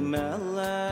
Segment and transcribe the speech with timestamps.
[0.00, 0.83] melody.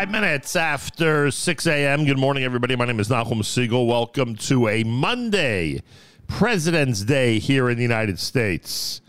[0.00, 2.06] Five minutes after 6 a.m.
[2.06, 2.74] Good morning, everybody.
[2.74, 3.86] My name is Nachum Segal.
[3.86, 5.82] Welcome to a Monday,
[6.26, 9.02] President's Day here in the United States.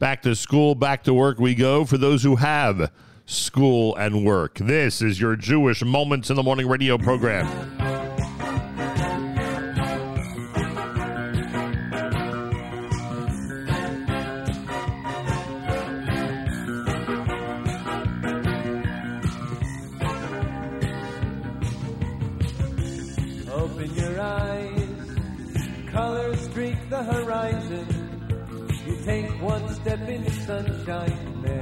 [0.00, 2.90] Back to school, back to work we go for those who have
[3.24, 4.58] school and work.
[4.58, 7.61] This is your Jewish Moments in the Morning radio program.
[30.32, 31.61] sunshine there.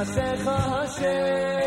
[0.00, 1.60] מעשיך השם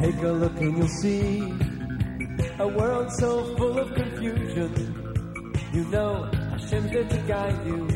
[0.00, 1.40] Take a look and you'll see
[2.58, 4.72] a world so full of confusion.
[5.72, 6.12] You know
[6.50, 7.95] Hashem's there to guide you.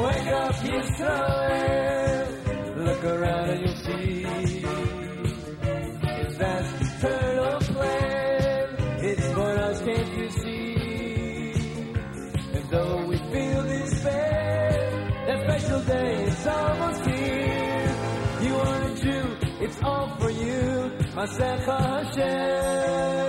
[0.00, 2.26] Wake up, Yisrael.
[2.86, 4.24] Look around and you'll see.
[6.22, 8.66] It's that eternal plan.
[9.10, 11.54] It's for us, can't you see?
[12.54, 17.90] And though we feel despair, that special day is almost here.
[18.42, 19.36] You are a Jew.
[19.64, 20.92] It's all for you.
[21.16, 23.27] Masecha Hashem.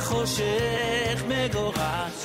[0.00, 2.18] החושך מגורש.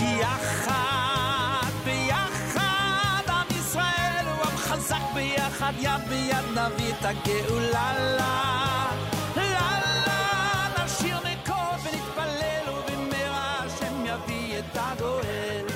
[0.00, 7.92] יחד, ביחד, עם ישראל הוא עם חזק ביחד, יד ביד נביא את הגאולה.
[7.98, 8.90] לה,
[9.36, 15.66] לה, לה, נשיר נקוד ונתפלל ובמהרה השם יביא את הגואל.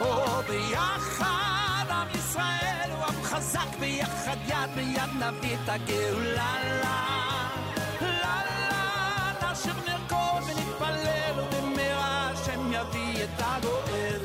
[0.00, 6.54] או ביחד, עם ישראל הוא עם חזק ביחד, יד ביד נביא את הגאולה.
[6.82, 7.12] לה,
[13.32, 14.20] יביא את הגואל.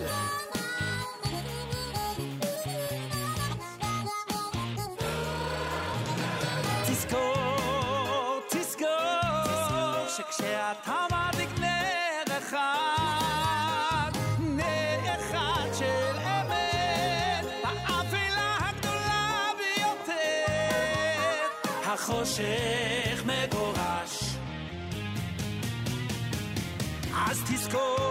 [6.85, 20.53] תזכור, תזכור, שכשאתה מדליק נר אחד, נר אחד של אמת, באפלה הגדולה ביותר,
[21.85, 24.37] החושך מגורש.
[27.29, 28.06] אז תזכור,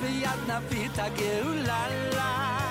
[0.00, 1.86] ביחד יד ביד נביא את הגאולה.
[2.12, 2.66] לה,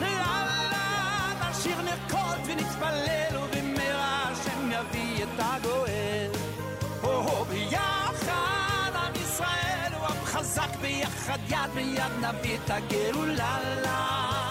[0.00, 6.30] לה, נשיר נרקוד ונתפלל ובמהרה השם יביא את הגואל.
[7.02, 13.34] או ביחד עם ישראל הוא עם חזק ביחד יד ביד נביא את הגאולה.
[13.34, 14.47] לה, לה,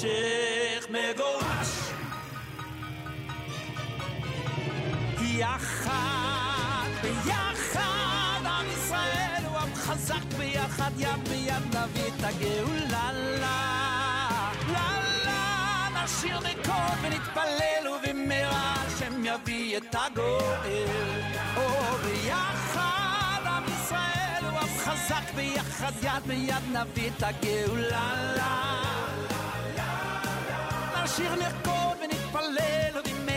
[0.00, 1.68] החושך מגורש
[5.22, 13.12] יחד, ביחד, עם ישראל הוא עם חזק ביחד, יד ביד נביא את הגאולה.
[13.12, 20.86] לה, לה, לה, נשיר נקוד ונתפלל ובמהרה השם יביא את הגואל.
[21.56, 28.32] או ביחד, עם ישראל הוא עם חזק ביחד, יד ביד נביא את הגאולה.
[28.36, 28.99] לה,
[31.12, 33.29] נשיר נרקוד ונתפלל ובמהרה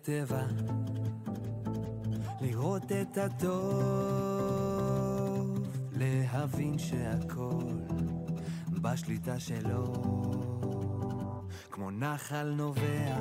[0.00, 0.42] הטבע,
[2.40, 3.56] לראות את הטוב,
[5.92, 7.64] להבין שהכל
[8.70, 9.84] בשליטה שלו,
[11.70, 13.16] כמו נחל נובע,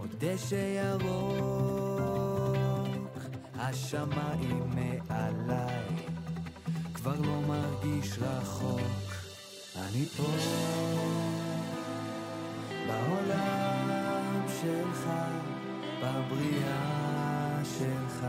[0.00, 2.18] או דשא ירוק,
[3.54, 4.70] השמיים
[5.08, 5.84] מעליי,
[6.94, 9.12] כבר לא מרגיש רחוק,
[9.76, 10.24] אני פה.
[12.88, 15.10] בעולם שלך,
[16.02, 18.26] בבריאה שלך,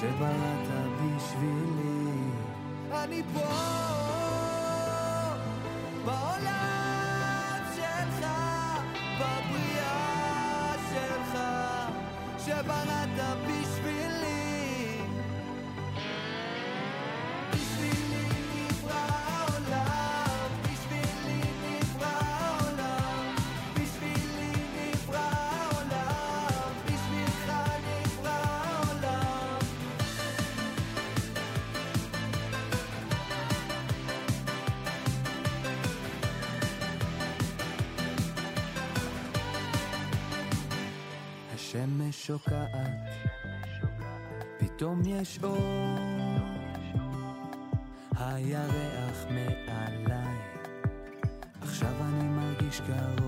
[0.00, 0.68] שבראת
[1.00, 2.30] בשבילי.
[2.92, 3.40] אני פה,
[6.04, 8.26] בעולם שלך,
[9.20, 11.38] בבריאה שלך,
[12.38, 14.35] שבראת בשבילי.
[42.26, 42.40] השמש
[43.80, 44.08] שוקעת,
[44.58, 45.98] פתאום יש אור,
[48.18, 50.38] הירח מעליי,
[51.60, 53.25] עכשיו אני מרגיש קרוב.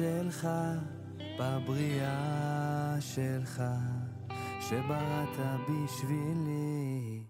[0.00, 0.48] שלך,
[1.38, 3.62] בבריאה שלך,
[4.60, 5.36] שבראת
[5.68, 7.20] בשבילי.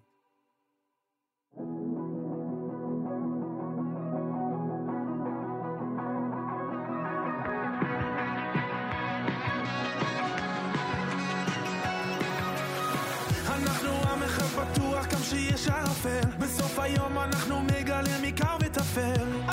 [15.31, 19.50] שיש ערפל בסוף היום אנחנו נגלה מקר וטפל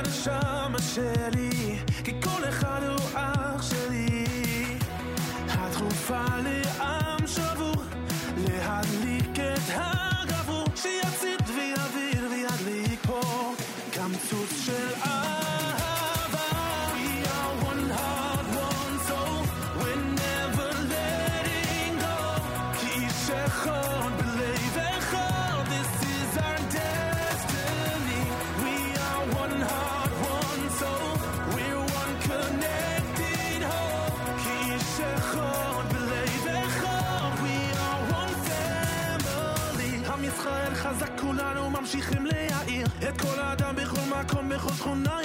[0.00, 4.24] הנשמה שלי, כי כל אחד הוא אח שלי.
[5.48, 6.89] התרופה לאח
[41.94, 45.16] ממשיכים להעיר את כל האדם בכל מקום, בכל שכונה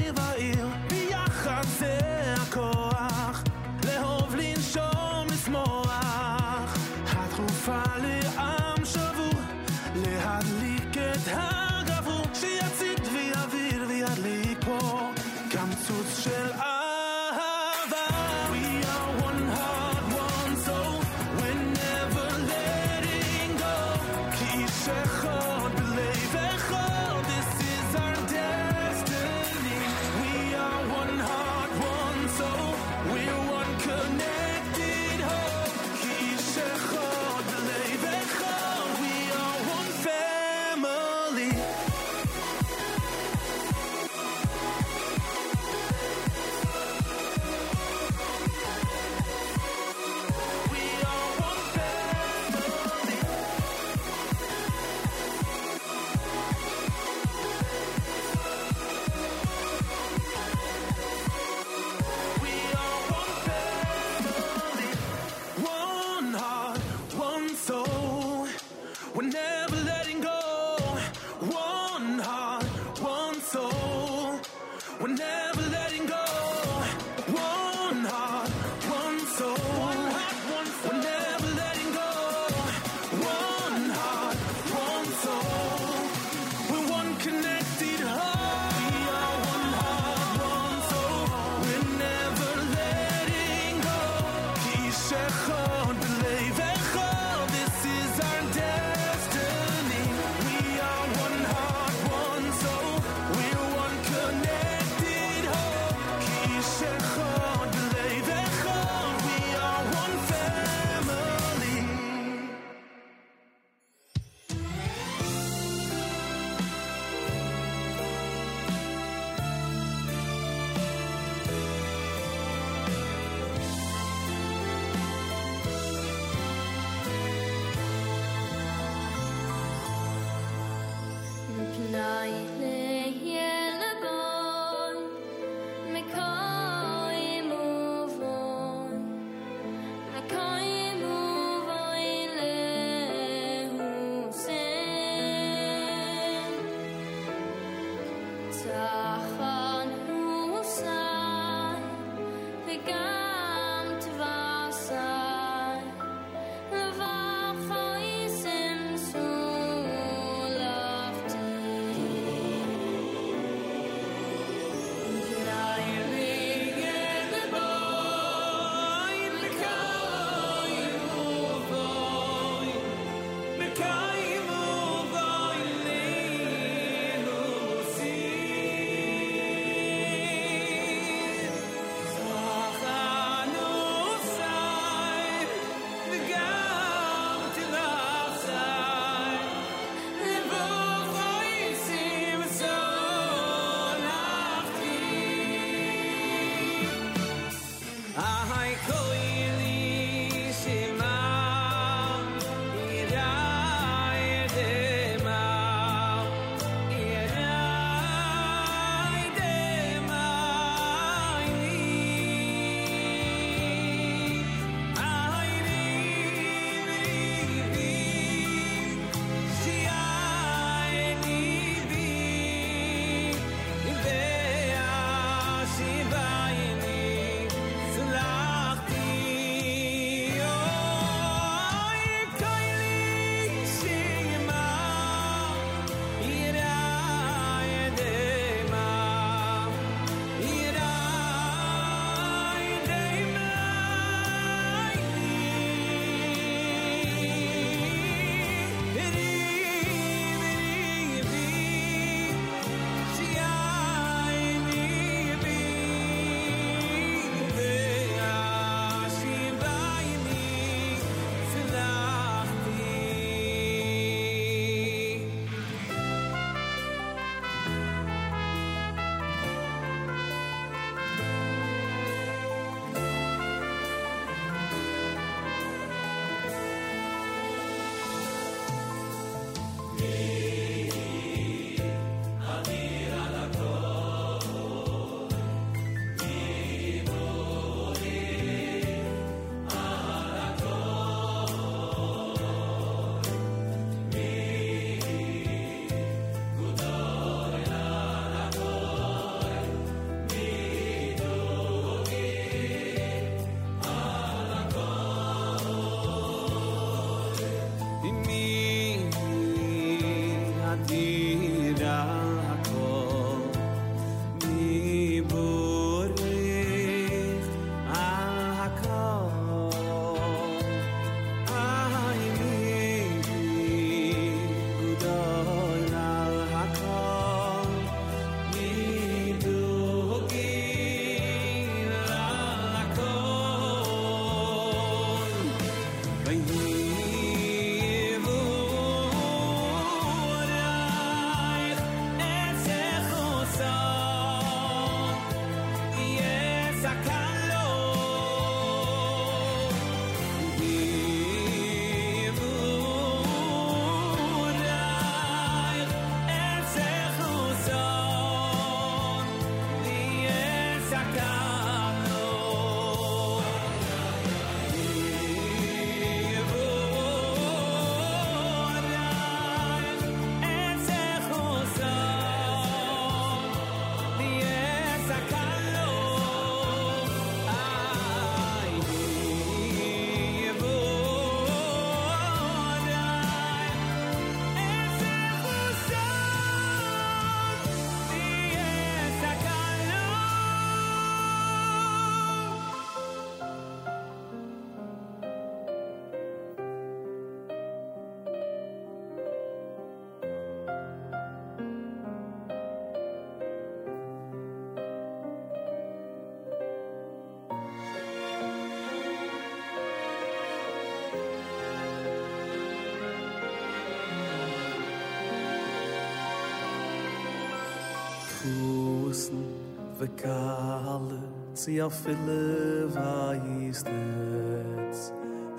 [421.66, 423.94] si a fille vaistet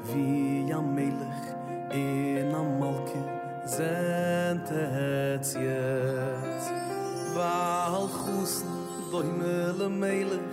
[0.08, 1.44] vi a melig
[1.90, 3.22] in a malke
[3.76, 6.64] zent het jet
[7.34, 8.54] val khus
[9.10, 10.52] do himel melig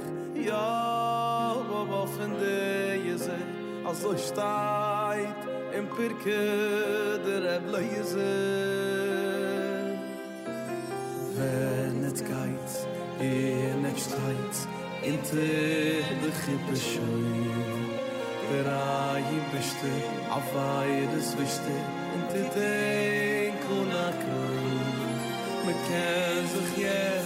[0.49, 2.57] ja wo wo finde
[3.05, 3.37] je ze
[3.85, 5.41] as so steit
[5.77, 6.43] im pirke
[7.25, 8.33] der ebleise
[11.37, 12.71] wenn et geit
[13.19, 14.62] in et streit
[15.03, 17.51] in te de gippe schoi
[18.49, 19.91] der ei beste
[20.35, 21.75] auf ei des wischte
[22.15, 24.21] in te de konak
[25.65, 27.22] mit kerzig jer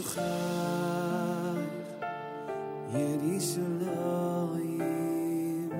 [0.00, 1.68] eskelchach
[2.92, 5.72] Yerushalayim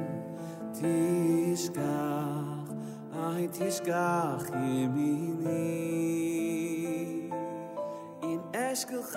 [0.76, 2.68] tishkach
[3.26, 5.72] ay tishkach yemini.
[8.22, 9.10] in eskelchach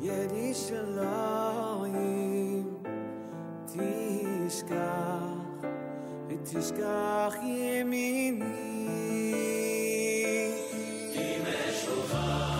[0.00, 2.66] Yerushalayim
[3.66, 5.36] tishkach
[6.28, 8.67] ותשכח ימיני
[12.08, 12.57] Jehovah.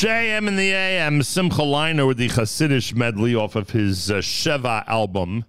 [0.00, 4.82] JM in the AM, Simcha Leiner with the Hasidish medley off of his uh, Sheva
[4.88, 5.44] album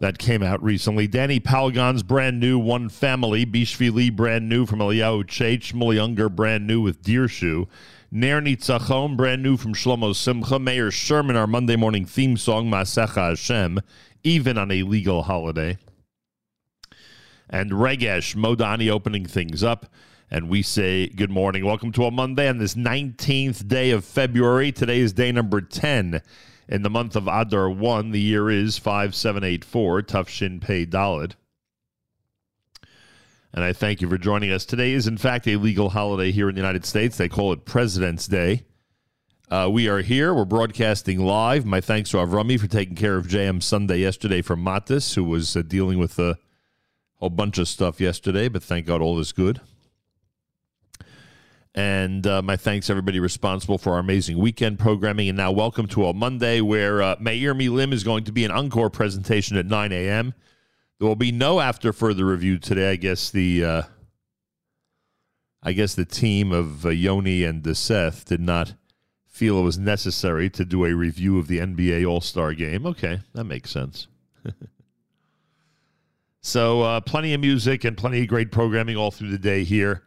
[0.00, 1.06] that came out recently.
[1.06, 6.66] Danny Palgon's brand new One Family, Bishvili brand new from Eliyahu Chait, Shmuel Younger brand
[6.66, 7.66] new with Deer Shoe,
[8.10, 13.30] Ner Nitzachon brand new from Shlomo Simcha, Mayor Sherman, our Monday morning theme song, Masecha
[13.30, 13.80] Hashem,
[14.22, 15.78] even on a legal holiday.
[17.48, 19.90] And Regesh Modani opening things up.
[20.30, 21.64] And we say good morning.
[21.64, 24.70] Welcome to a Monday on this 19th day of February.
[24.72, 26.20] Today is day number 10
[26.68, 28.10] in the month of Adar 1.
[28.10, 31.32] The year is 5784, Tufshin Pei Dalid.
[33.54, 34.66] And I thank you for joining us.
[34.66, 37.16] Today is, in fact, a legal holiday here in the United States.
[37.16, 38.64] They call it President's Day.
[39.50, 40.34] Uh, we are here.
[40.34, 41.64] We're broadcasting live.
[41.64, 45.56] My thanks to Avrami for taking care of JM Sunday yesterday for Matis, who was
[45.56, 46.36] uh, dealing with a
[47.14, 49.62] whole bunch of stuff yesterday, but thank God all is good.
[51.74, 55.28] And uh, my thanks everybody responsible for our amazing weekend programming.
[55.28, 58.50] And now, welcome to a Monday where uh, Meir Milim is going to be an
[58.50, 60.34] encore presentation at 9 a.m.
[60.98, 62.90] There will be no after further review today.
[62.90, 63.82] I guess the uh,
[65.62, 68.74] I guess the team of uh, Yoni and Seth did not
[69.26, 72.86] feel it was necessary to do a review of the NBA All Star Game.
[72.86, 74.08] Okay, that makes sense.
[76.40, 80.02] so, uh, plenty of music and plenty of great programming all through the day here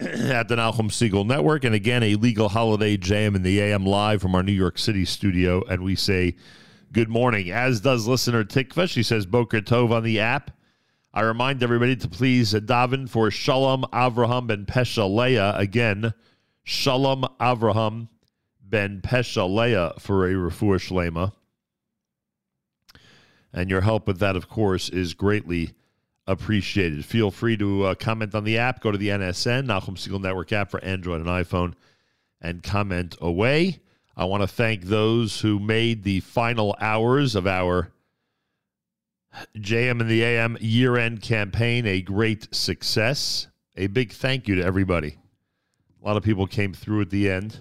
[0.30, 1.64] at the Nachum Segal Network.
[1.64, 5.04] And again, a legal holiday jam in the AM live from our New York City
[5.04, 5.62] studio.
[5.68, 6.36] And we say
[6.90, 8.88] good morning, as does listener Tikva.
[8.88, 10.52] She says Boker Tov on the app.
[11.12, 15.54] I remind everybody to please daven for Shalom Avraham ben Pesha Leah.
[15.56, 16.14] Again,
[16.64, 18.08] Shalom Avraham
[18.62, 21.32] ben Pesha Leah for a refuah shlema.
[23.52, 25.72] And your help with that, of course, is greatly
[26.26, 27.04] appreciated.
[27.04, 28.80] Feel free to uh, comment on the app.
[28.80, 31.74] Go to the NSN, Nachum Segal Network app for Android and iPhone,
[32.40, 33.80] and comment away.
[34.16, 37.90] I want to thank those who made the final hours of our
[39.56, 43.46] JM and the AM year end campaign a great success.
[43.76, 45.16] A big thank you to everybody.
[46.02, 47.60] A lot of people came through at the end,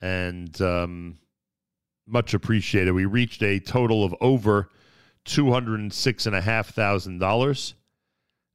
[0.00, 1.18] and um,
[2.06, 2.92] much appreciated.
[2.92, 4.70] We reached a total of over
[5.26, 7.74] two hundred and six and a half thousand dollars.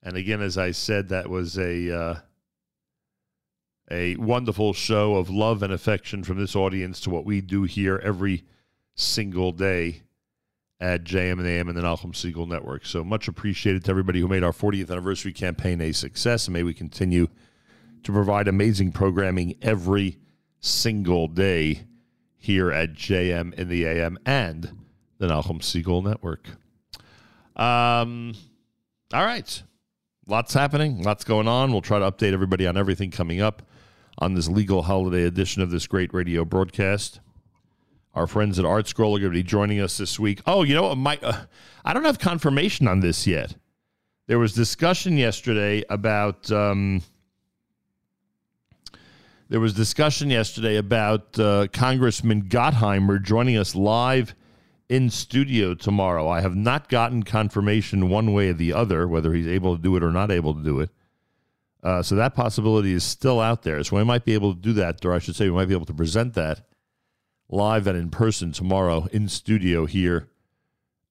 [0.02, 2.16] And again, as I said, that was a uh,
[3.92, 8.02] a wonderful show of love and affection from this audience to what we do here
[8.04, 8.46] every
[8.96, 10.02] single day
[10.80, 12.86] at JM and AM and the Nachum Segal Network.
[12.86, 16.64] So much appreciated to everybody who made our 40th anniversary campaign a success, and may
[16.64, 17.28] we continue
[18.04, 20.18] to provide amazing programming every
[20.60, 21.84] single day
[22.38, 24.72] here at JM in the AM and
[25.20, 26.48] the Nachum Segal Network.
[27.62, 28.34] Um,
[29.14, 29.62] all right.
[30.26, 31.72] Lots happening, lots going on.
[31.72, 33.62] We'll try to update everybody on everything coming up
[34.18, 37.20] on this legal holiday edition of this great radio broadcast.
[38.16, 40.42] Our friends at ArtScroll are going to be joining us this week.
[40.48, 40.98] Oh, you know what?
[40.98, 41.44] My, uh,
[41.86, 43.56] I don't have confirmation on this yet.
[44.26, 46.52] There was discussion yesterday about.
[46.52, 47.04] Um,
[49.50, 54.34] there was discussion yesterday about uh, Congressman Gottheimer joining us live
[54.92, 56.28] in studio tomorrow.
[56.28, 59.96] I have not gotten confirmation one way or the other whether he's able to do
[59.96, 60.90] it or not able to do it.
[61.82, 63.82] Uh, so that possibility is still out there.
[63.86, 65.74] So we might be able to do that, or I should say, we might be
[65.74, 66.68] able to present that
[67.48, 70.28] live and in person tomorrow in studio here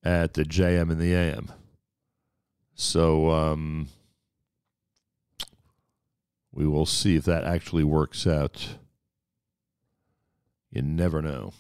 [0.04, 1.50] at the JM and the AM.
[2.74, 3.88] So um,
[6.52, 8.76] we will see if that actually works out.
[10.70, 11.54] You never know.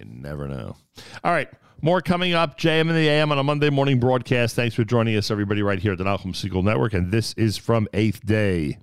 [0.00, 0.76] You never know.
[1.22, 1.48] All right.
[1.82, 2.58] More coming up.
[2.58, 4.56] JM and the AM on a Monday morning broadcast.
[4.56, 6.94] Thanks for joining us, everybody, right here at the Nachum Segal Network.
[6.94, 8.78] And this is from Eighth Day.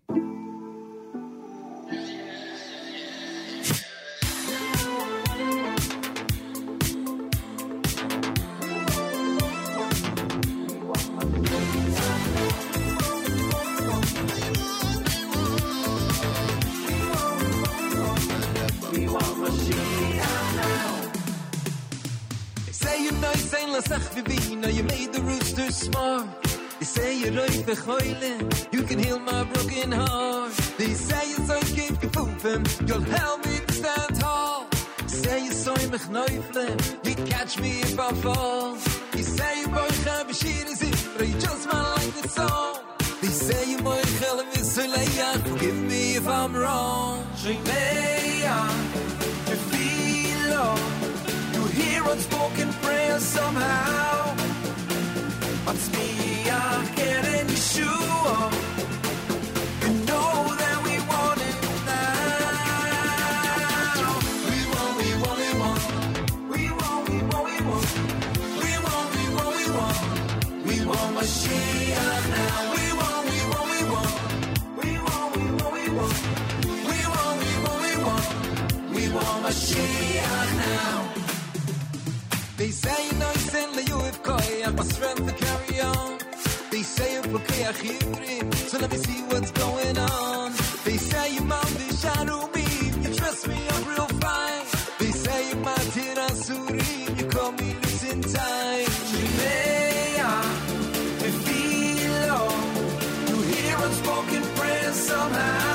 [23.78, 26.28] La sach vi know you made the rooster smart.
[26.80, 30.54] They say you're right for hoiling, you can heal my broken heart.
[30.80, 34.66] They say it's so keep gefufen, you'll help me to stand tall.
[35.02, 36.76] They say you saw me kneiflen,
[37.08, 38.78] you catch me if I fall.
[39.14, 40.98] They say you boy have a shit is it,
[41.30, 42.76] you just might like the song.
[43.22, 44.84] They say you might hell me so
[45.50, 47.26] forgive me if I'm wrong.
[47.42, 48.58] Shreya,
[49.50, 50.18] you feel
[50.88, 50.97] you
[51.78, 54.36] hear unspoken prayers somehow.
[55.94, 56.62] Me, I
[56.96, 58.52] get in Yeshua.
[59.82, 62.98] You know that we want it now.
[64.50, 65.82] We want, we want, we want.
[66.52, 67.90] We want, we want, we want.
[68.62, 69.98] We want, we want, we want.
[70.66, 71.10] We want.
[72.76, 74.14] We want, we want, we want.
[74.80, 76.16] We want, we want, we want.
[78.94, 80.17] We want, we want.
[82.68, 83.10] They say
[83.52, 86.18] sin le you if koi I must strength to carry on.
[86.70, 90.52] They say if okay a chibri So let me see what's going on.
[90.84, 91.44] They say you
[91.80, 92.66] be shadow me
[93.04, 94.66] You trust me I'm real fine.
[95.00, 98.92] They say you my tira suri You call me losing time.
[99.12, 100.32] Shreya
[101.22, 102.44] Me feel
[103.30, 105.67] You hear unspoken prayers somehow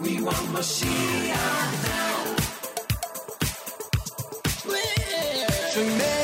[0.00, 2.24] We want Mashiach now.
[5.72, 6.21] Shemaya,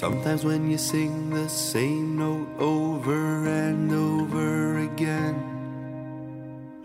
[0.00, 5.36] Sometimes when you sing the same note over and over again,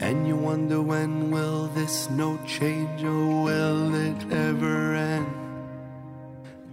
[0.02, 5.28] and you wonder when will this note change or will it ever end?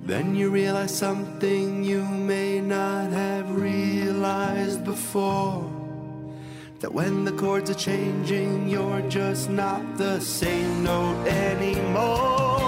[0.02, 5.62] Then you realize something you may not have realized before.
[6.80, 12.61] That when the chords are changing, you're just not the same note anymore.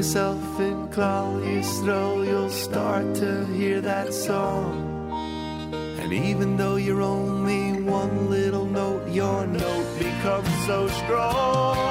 [0.00, 5.12] Yourself in Klal Yisrael, you'll start to hear that song.
[6.00, 11.89] And even though you're only one little note, your note becomes so strong.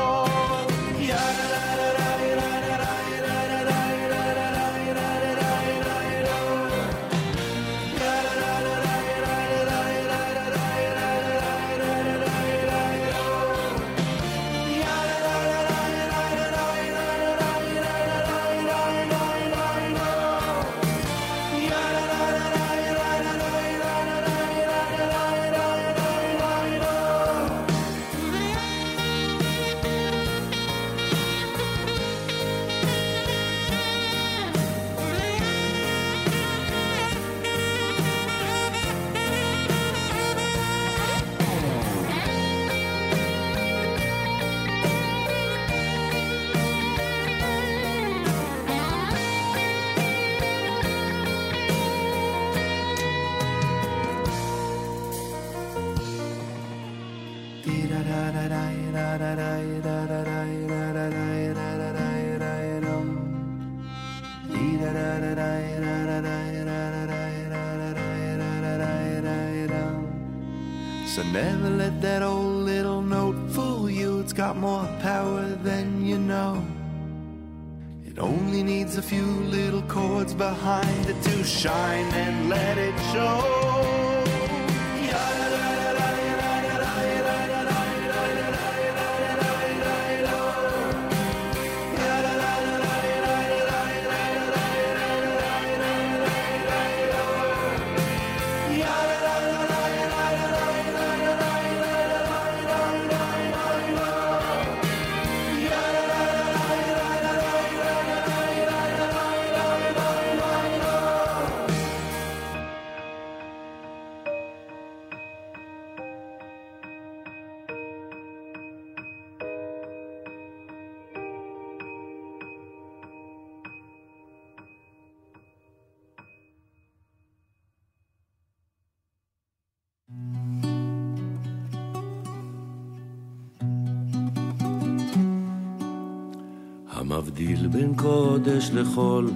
[138.69, 139.31] קודש לחול,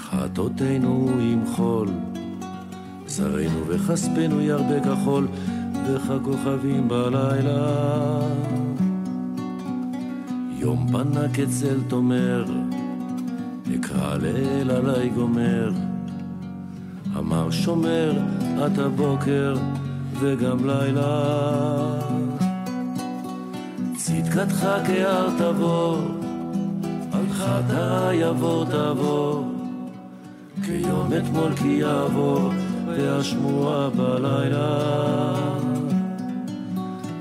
[0.00, 1.88] חטאותינו ימחול,
[3.06, 5.28] זרענו וכספנו ירבה כחול,
[5.86, 8.20] וככוכבים בלילה.
[10.58, 12.44] יום פנה כצל תומר,
[13.74, 15.72] אקרא לאל עלי גומר,
[17.18, 18.12] אמר שומר,
[18.66, 19.56] אתה בוקר
[20.20, 21.38] וגם לילה.
[23.96, 26.17] צדקתך כהר תבור,
[27.48, 29.44] על חטא יבור תבור,
[30.64, 32.52] כיום אתמול כי יעבור,
[32.86, 35.34] והשמועה בלילה.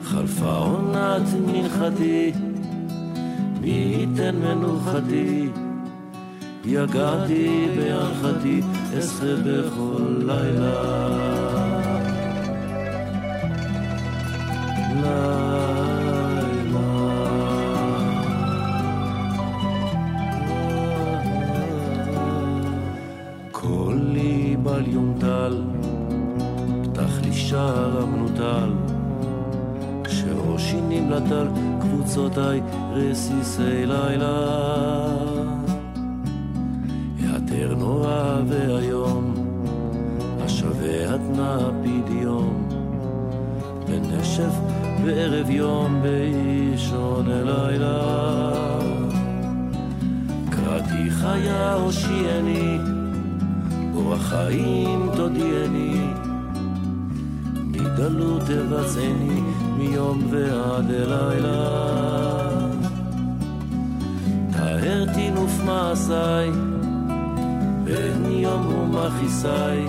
[0.03, 2.31] חלפה עונת מנחתי,
[3.61, 5.49] מי ייתן מנוחתי?
[6.65, 8.61] יגעתי באנחתי,
[8.99, 11.56] אשחה בכל לילה.
[32.97, 34.67] רסיסי לילה.
[37.19, 39.33] היעדר נורא ואיום,
[40.39, 42.69] השווה התנא פדיון,
[43.87, 44.53] בנשף
[45.05, 47.99] וערב יום באישון הלילה.
[50.49, 52.77] קראתי חיה הושיעני,
[53.95, 56.07] אורח חיים תודיעני,
[57.63, 59.41] מדלות תבצעני,
[59.77, 62.36] מיום ועד הלילה.
[64.66, 66.50] טהר טינוף מעשיי,
[67.84, 69.88] בין יום ומכיסי,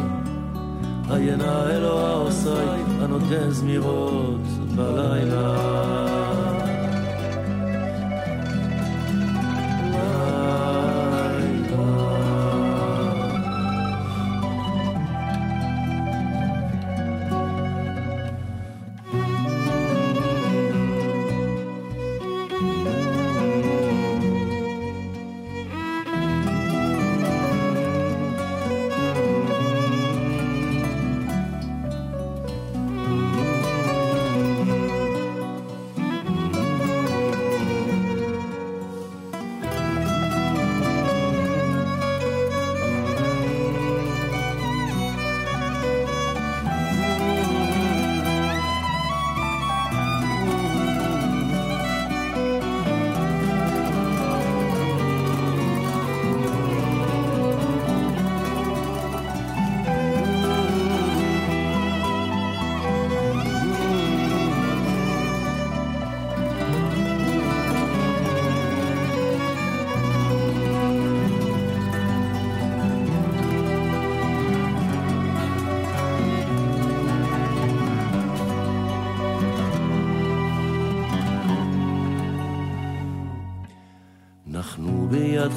[1.09, 4.41] עיינה אלוה עושי, הנותן זמירות
[4.75, 6.06] בלילה.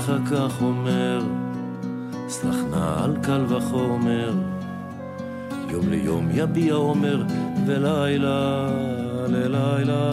[0.07, 1.21] בידך כך אומר,
[2.27, 4.33] סלח נא על קל וחומר,
[5.69, 7.23] יום ליום יביע עומר,
[7.65, 8.69] ולילה
[9.27, 10.11] ללילה.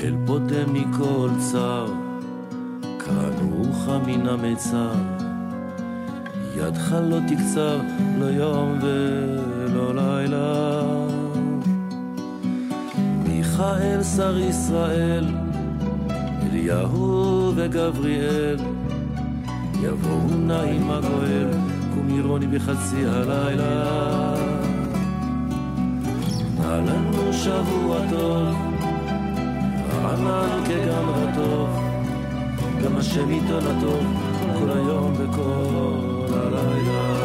[0.00, 1.86] אל פודה מכל צר,
[2.98, 4.94] קרנוך מן המצר,
[6.56, 7.78] ידך לא תקצר,
[8.18, 10.82] לא יום ולא לילה.
[13.24, 15.43] מיכאל שר ישראל,
[16.64, 18.56] אליהו וגבריאל,
[19.82, 21.48] יבואו נא עם הגואל,
[21.94, 24.34] קומירוני בחצי הלילה.
[26.58, 28.56] נא לנו שבוע טוב,
[30.02, 31.68] רענן כגן הטוב,
[32.84, 34.04] גם השם איתו לטוב,
[34.58, 37.23] כל היום וכל הלילה.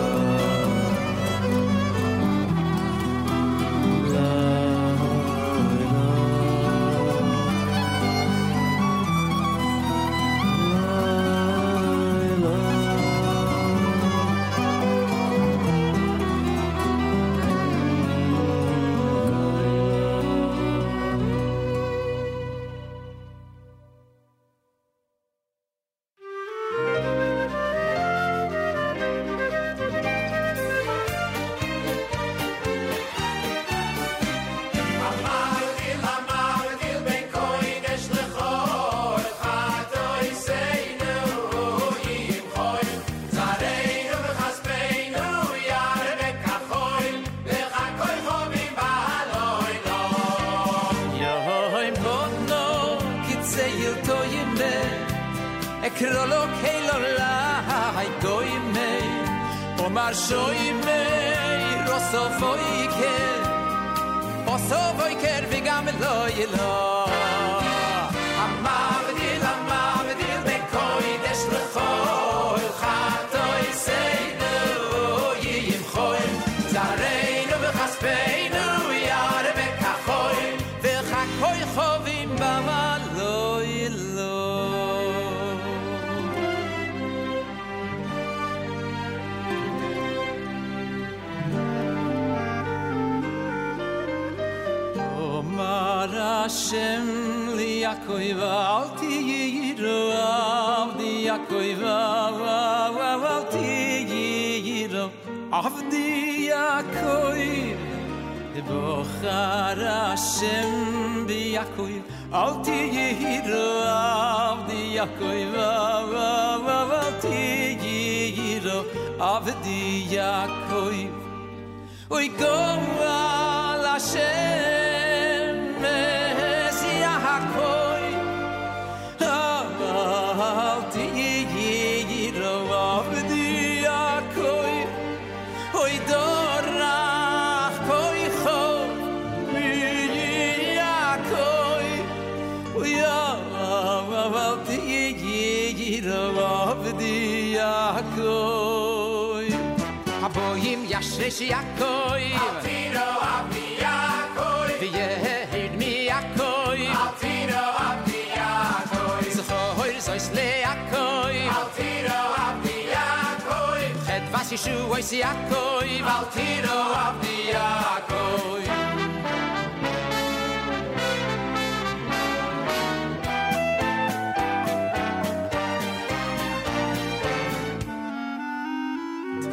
[164.69, 168.59] Ched Vas Yishu Ois Yaakov Altino Avdi Yaakov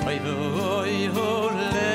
[0.07, 1.87] Oy oy holech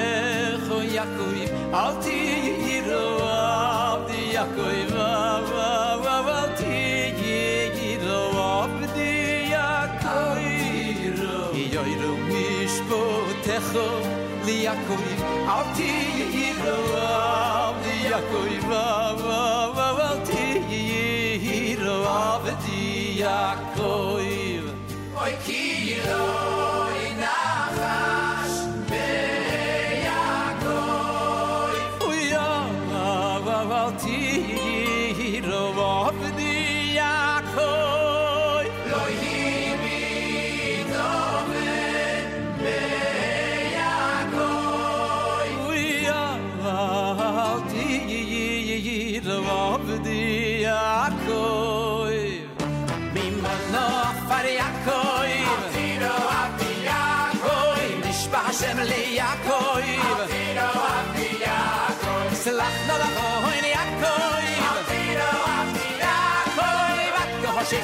[13.72, 13.88] Yacho,
[14.45, 22.32] li Yakovim, al ti yihiro, av li Yakovim, av, av, av, al ti yihiro, av.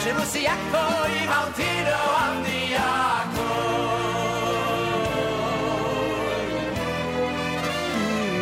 [0.07, 0.77] שמוס יקו
[1.07, 3.55] עם ארטינו אמניאקו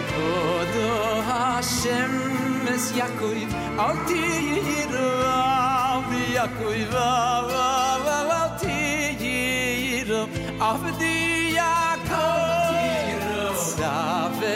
[0.08, 2.36] כבודו השם
[2.66, 3.42] mes yakoy
[3.86, 4.24] alti
[4.68, 5.12] yiro
[6.10, 7.12] mi yakoy va
[7.52, 7.70] va
[8.06, 8.80] va alti
[9.24, 10.22] yiro
[10.72, 11.18] af di
[11.58, 12.80] yakoy
[13.68, 13.96] sa
[14.40, 14.56] ve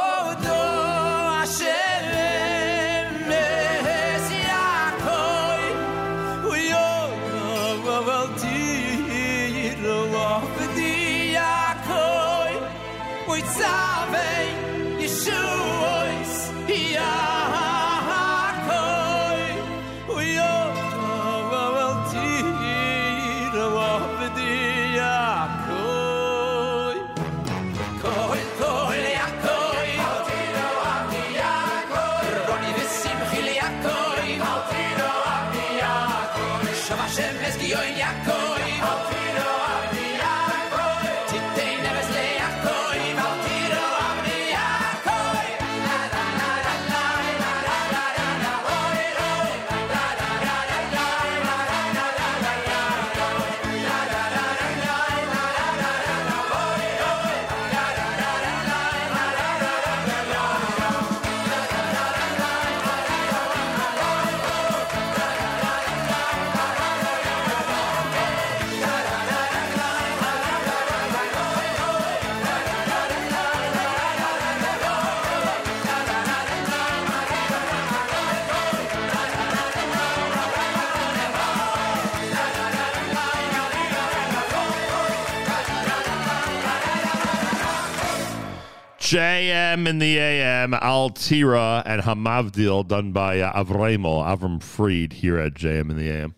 [89.11, 95.89] JM in the AM, Altira and Hamavdil, done by uh, Avram Fried, here at JM
[95.89, 96.35] in the AM.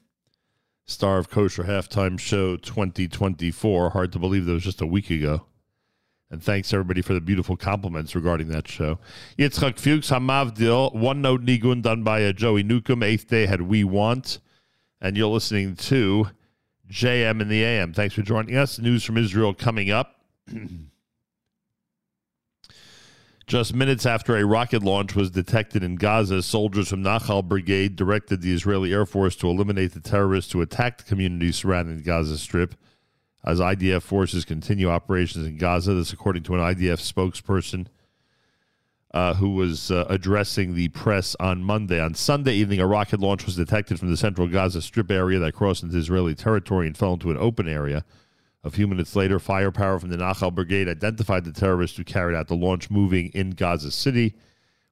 [0.87, 3.91] Star of Kosher Halftime Show 2024.
[3.91, 5.45] Hard to believe that was just a week ago.
[6.31, 8.97] And thanks everybody for the beautiful compliments regarding that show.
[9.37, 13.03] Yitzchak Fuchs, Hamavdil, one note Nigun, done by uh, Joey Newcomb.
[13.03, 14.39] Eighth day had We Want.
[14.99, 16.31] And you're listening to
[16.89, 17.93] JM in the AM.
[17.93, 18.79] Thanks for joining us.
[18.79, 20.25] News from Israel coming up.
[23.45, 28.41] Just minutes after a rocket launch was detected in Gaza, soldiers from Nahal Brigade directed
[28.41, 32.37] the Israeli Air Force to eliminate the terrorists who attacked the communities surrounding the Gaza
[32.37, 32.75] Strip.
[33.43, 37.87] As IDF forces continue operations in Gaza, this according to an IDF spokesperson
[39.13, 41.99] uh, who was uh, addressing the press on Monday.
[41.99, 45.53] On Sunday evening, a rocket launch was detected from the central Gaza Strip area that
[45.53, 48.05] crossed into Israeli territory and fell into an open area.
[48.65, 52.47] A few minutes later, firepower from the Nachal Brigade identified the terrorists who carried out
[52.47, 54.35] the launch, moving in Gaza City,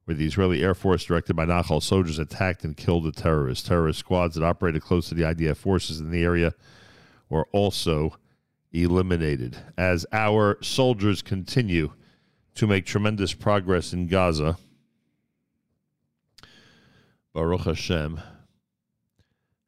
[0.04, 3.66] where the Israeli Air Force, directed by Nachal soldiers, attacked and killed the terrorists.
[3.66, 6.52] Terrorist squads that operated close to the IDF forces in the area
[7.30, 8.14] were also
[8.72, 9.56] eliminated.
[9.78, 11.92] As our soldiers continue
[12.56, 14.58] to make tremendous progress in Gaza,
[17.32, 18.20] Baruch Hashem,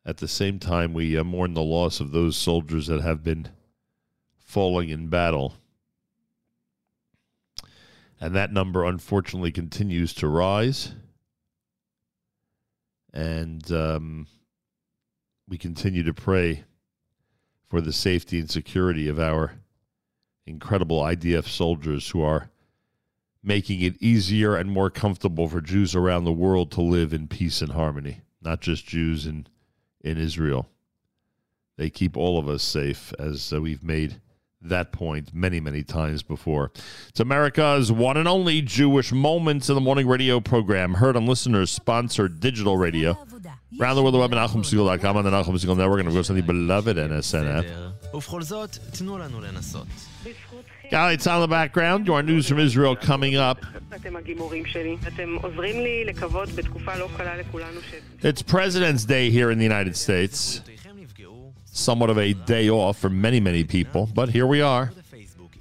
[0.05, 3.48] at the same time, we uh, mourn the loss of those soldiers that have been
[4.55, 5.52] falling in battle.
[8.20, 10.92] And that number, unfortunately, continues to rise.
[13.12, 14.28] And um,
[15.48, 16.62] we continue to pray
[17.68, 19.55] for the safety and security of our
[20.46, 22.48] incredible IDF soldiers who are
[23.42, 27.61] making it easier and more comfortable for Jews around the world to live in peace
[27.61, 29.48] and harmony, not just Jews in,
[30.00, 30.68] in Israel.
[31.76, 34.20] They keep all of us safe, as uh, we've made
[34.69, 36.73] that point many, many times before.
[37.09, 41.71] It's America's one and only Jewish Moments in the Morning radio program, heard on listeners
[41.71, 43.17] sponsored digital radio.
[43.81, 46.37] Around the world, the web, NachumSegal.com, on the Nachum Segal Network, and of course on
[46.37, 47.67] the beloved NSNF.
[50.93, 53.59] גלי צה"ל in the background, your news from Israel coming up.
[58.23, 60.61] It's President's Day here in the United States
[61.75, 64.09] somewhat of a day off for many, many people.
[64.14, 64.93] But here we are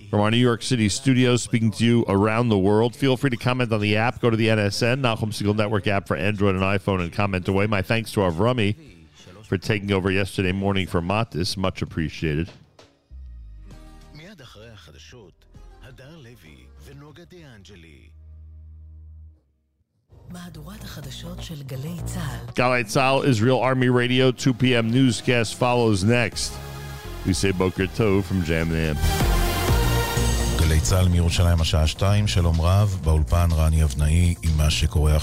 [0.09, 2.95] from our New York City studios, speaking to you around the world.
[2.95, 4.22] Feel free to comment on the app.
[4.22, 7.66] Go to the NSN, Nachum Segal Network app for Android and iPhone, and comment away.
[7.66, 8.76] My thanks to our Rummy
[9.43, 11.57] for taking over yesterday morning for Matis.
[11.57, 12.49] Much appreciated.
[22.55, 24.91] Galei Tzahal, Israel Army Radio, 2 p.m.
[24.91, 26.53] newscast follows next.
[27.25, 28.97] We say Boker Tov from Jam Nam.
[30.84, 35.15] צה"ל מירושלים השעה 2, שלום רב, באולפן רני אבנאי עם מה שקורה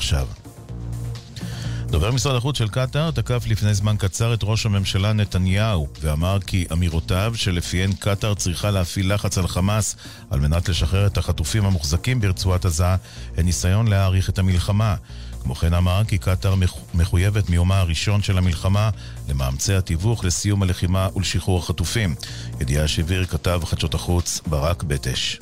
[1.91, 6.67] דובר משרד החוץ של קטאר תקף לפני זמן קצר את ראש הממשלה נתניהו ואמר כי
[6.73, 9.97] אמירותיו שלפיהן קטאר צריכה להפעיל לחץ על חמאס
[10.31, 12.95] על מנת לשחרר את החטופים המוחזקים ברצועת עזה
[13.37, 14.95] הן ניסיון להאריך את המלחמה.
[15.43, 18.91] כמו כן אמר כי קטאר מחו- מחויבת מיומה הראשון של המלחמה
[19.29, 22.15] למאמצי התיווך לסיום הלחימה ולשחרור החטופים.
[22.61, 25.39] ידיעה שהעביר כתב חדשות החוץ ברק בטש.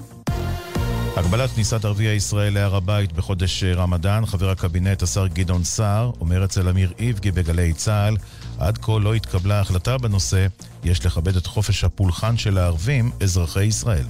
[1.18, 6.68] הגבלת כניסת ערביי ישראל להר הבית בחודש רמדאן, חבר הקבינט השר גדעון סער אומר אצל
[6.68, 8.16] אמיר איבגי בגלי צה"ל
[8.58, 10.46] עד כה לא התקבלה החלטה בנושא,
[10.84, 14.04] יש לכבד את חופש הפולחן של הערבים, אזרחי ישראל.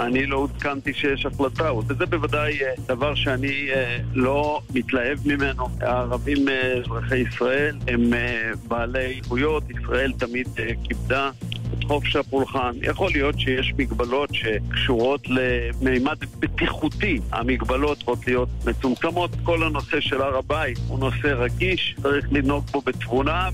[0.00, 5.68] אני לא עודכנתי שיש החלטה, וזה בוודאי אה, דבר שאני אה, לא מתלהב ממנו.
[5.80, 8.12] הערבים אה, אזרחי ישראל הם
[8.68, 10.48] בעלי זכויות, ישראל תמיד
[10.84, 11.30] כיבדה
[11.78, 12.72] את חופש הפולחן.
[12.82, 17.20] יכול להיות שיש מגבלות שקשורות למימד בטיחותי.
[17.32, 19.30] המגבלות צריכות להיות מצומצמות.
[19.42, 23.48] כל הנושא של הר הבית הוא נושא רגיש, צריך לנהוג בו בתבונה.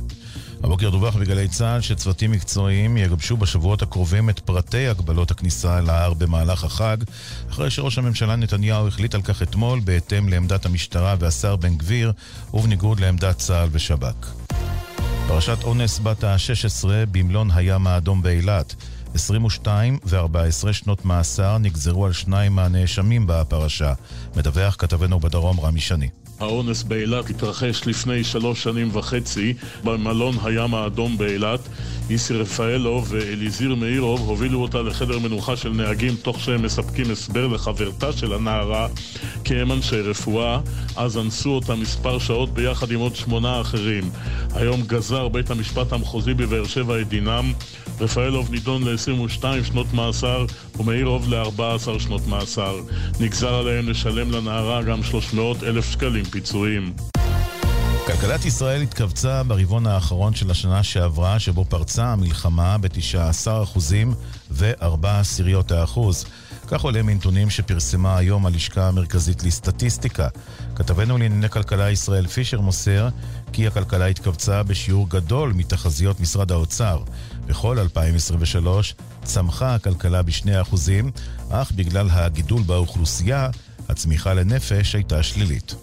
[0.63, 6.65] הבוקר דווח בגלי צה"ל שצוותים מקצועיים יגבשו בשבועות הקרובים את פרטי הגבלות הכניסה להר במהלך
[6.65, 6.97] החג,
[7.51, 12.13] אחרי שראש הממשלה נתניהו החליט על כך אתמול בהתאם לעמדת המשטרה והשר בן גביר,
[12.55, 14.33] ובניגוד לעמדת צה"ל ושב"כ.
[15.29, 18.75] פרשת אונס בת ה-16 במלון הים האדום באילת.
[19.15, 23.93] 22 ו-14 שנות מאסר נגזרו על שניים מהנאשמים בפרשה.
[24.37, 26.09] מדווח כתבנו בדרום רמי שני.
[26.41, 31.61] האונס באילת התרחש לפני שלוש שנים וחצי במלון הים האדום באילת.
[32.11, 38.13] איסי רפאלוב ואליזיר מאירוב הובילו אותה לחדר מנוחה של נהגים תוך שהם מספקים הסבר לחברתה
[38.13, 38.89] של הנערה
[39.45, 40.61] כי הם אנשי רפואה.
[40.97, 44.11] אז אנסו אותה מספר שעות ביחד עם עוד שמונה אחרים.
[44.55, 47.53] היום גזר בית המשפט המחוזי בבאר שבע את דינם.
[48.01, 50.47] רפאלוב נידון ל-22 שנות מאסר
[50.79, 52.77] ומאירוב ל-14 שנות מאסר.
[53.21, 56.93] נגזר עליהם לשלם לנערה גם 300 אלף שקלים פיצויים.
[58.07, 63.79] כלכלת ישראל התכווצה ברבעון האחרון של השנה שעברה, שבו פרצה המלחמה ב-19%
[64.51, 66.25] ו-4 עשיריות האחוז.
[66.67, 70.29] כך עולה מנתונים שפרסמה היום הלשכה המרכזית לסטטיסטיקה.
[70.75, 73.09] כתבנו לענייני כלכלה ישראל פישר מוסר
[73.53, 77.03] כי הכלכלה התכווצה בשיעור גדול מתחזיות משרד האוצר.
[77.51, 78.95] בכל 2023
[79.25, 80.77] צמחה הכלכלה ב-2%,
[81.51, 83.49] אך בגלל הגידול באוכלוסייה,
[83.89, 85.75] הצמיחה לנפש הייתה שלילית.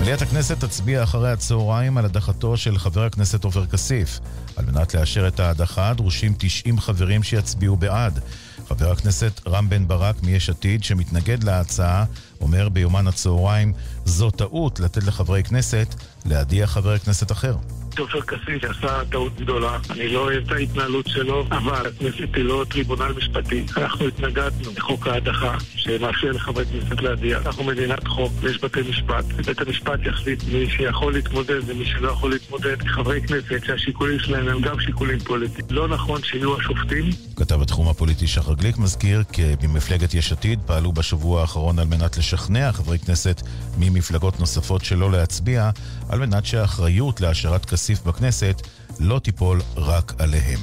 [0.00, 4.20] מליאת הכנסת תצביע אחרי הצהריים על הדחתו של חבר הכנסת עופר כסיף.
[4.56, 8.20] על מנת לאשר את ההדחה דרושים 90 חברים שיצביעו בעד.
[8.68, 12.04] חבר הכנסת רם בן ברק מיש עתיד, שמתנגד להצעה,
[12.40, 13.72] אומר ביומן הצהריים,
[14.04, 15.94] זו טעות לתת לחברי כנסת
[16.24, 17.56] להדיח חבר כנסת אחר.
[17.98, 19.78] עופר כסיף שעשה טעות גדולה.
[19.90, 23.64] אני לא אוהב את ההתנהלות שלו, אבל הכנסת היא לא טריבונל משפטי.
[23.76, 27.46] אנחנו התנגדנו לחוק ההדחה, שמאפשר לחברי כנסת להדיח.
[27.46, 29.24] אנחנו מדינת חוק, ויש בתי משפט.
[29.24, 32.82] בית המשפט יחליט מי שיכול להתמודד ומי שלא יכול להתמודד.
[32.82, 35.66] חברי כנסת שהשיקולים שלהם הם גם שיקולים פוליטיים.
[35.70, 37.10] לא נכון שיהיו השופטים.
[37.36, 42.16] כתב התחום הפוליטי שחר גליק מזכיר כי במפלגת יש עתיד פעלו בשבוע האחרון על מנת
[42.18, 43.42] לשכנע חברי כנסת
[43.78, 45.70] ממפלגות נוספות שלא להצביע,
[46.08, 48.62] על מנת שהאחריות להשארת כסיף בכנסת
[48.98, 50.60] לא תיפול רק עליהם.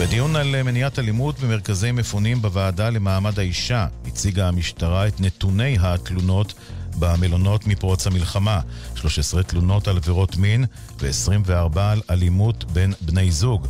[0.00, 6.54] בדיון על מניעת אלימות במרכזי מפונים בוועדה למעמד האישה הציגה המשטרה את נתוני התלונות
[6.98, 8.60] במלונות מפרוץ המלחמה.
[8.94, 10.64] 13 תלונות על עבירות מין
[11.00, 13.66] ו-24 על אלימות בין בני זוג.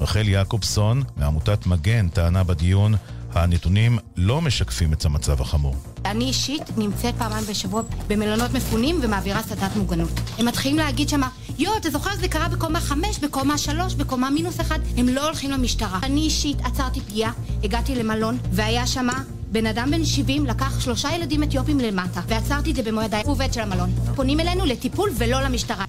[0.00, 2.94] רחל יעקובסון מעמותת מגן טענה בדיון
[3.32, 5.76] הנתונים לא משקפים את המצב החמור.
[6.04, 10.10] אני אישית נמצאת פעמיים בשבוע במלונות מפונים ומעבירה סדנת מוגנות.
[10.38, 11.28] הם מתחילים להגיד שמה,
[11.58, 14.78] יואו, אתה זוכר שזה קרה בקומה חמש, בקומה שלוש, בקומה מינוס אחד?
[14.96, 15.98] הם לא הולכים למשטרה.
[16.02, 17.32] אני אישית עצרתי פגיעה,
[17.64, 19.22] הגעתי למלון, והיה שמה
[19.52, 23.60] בן אדם בן 70 לקח שלושה ילדים אתיופים למטה, ועצרתי את זה במועד העובד של
[23.60, 23.90] המלון.
[24.14, 25.84] פונים אלינו לטיפול ולא למשטרה.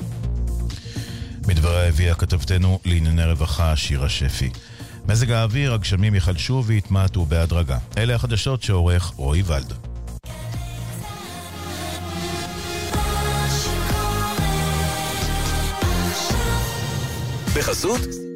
[1.48, 4.50] מדבריה הביאה כתבתנו לענייני רווחה שירה שפי.
[5.08, 7.78] מזג האוויר, הגשמים יחלשו ויתמעטו בהדרגה.
[7.98, 9.74] אלה החדשות שעורך רועי ולד.
[17.58, 18.26] בחסות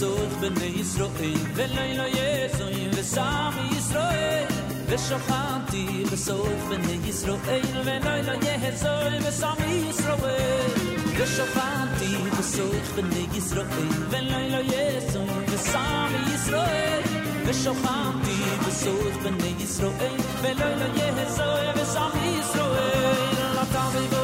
[0.00, 4.48] sot ben israel velay lo yeso in ve sam israel
[4.90, 6.82] ve shokhanti ve sot ben
[7.12, 9.58] israel velay lo yeso in ve sam
[9.90, 10.70] israel
[11.18, 13.10] ve shokhanti ve sot ben
[13.40, 17.04] israel velay lo yeso in ve sam israel
[17.46, 19.36] ve shokhanti ve sot ben
[19.66, 24.22] israel lo yeso in ve sam israel la tavi vo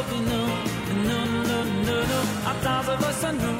[3.02, 3.52] vo sanu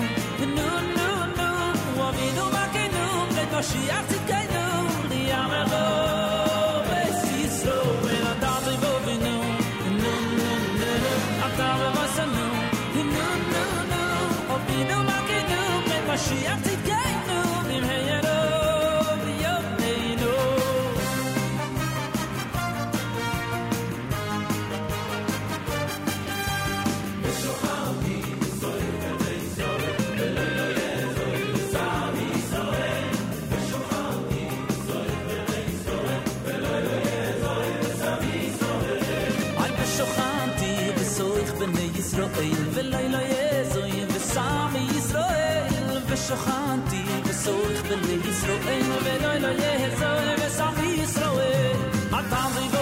[2.07, 4.67] Dovidu makinu, pret Mošiach citkajnu,
[5.11, 6.16] li ameru.
[42.39, 51.77] אין ולאי לא יזוי וסם ישראל ושוכנתי בסורך בני ישראל ולאי לא יזוי וסם ישראל.
[52.11, 52.76] מתם זה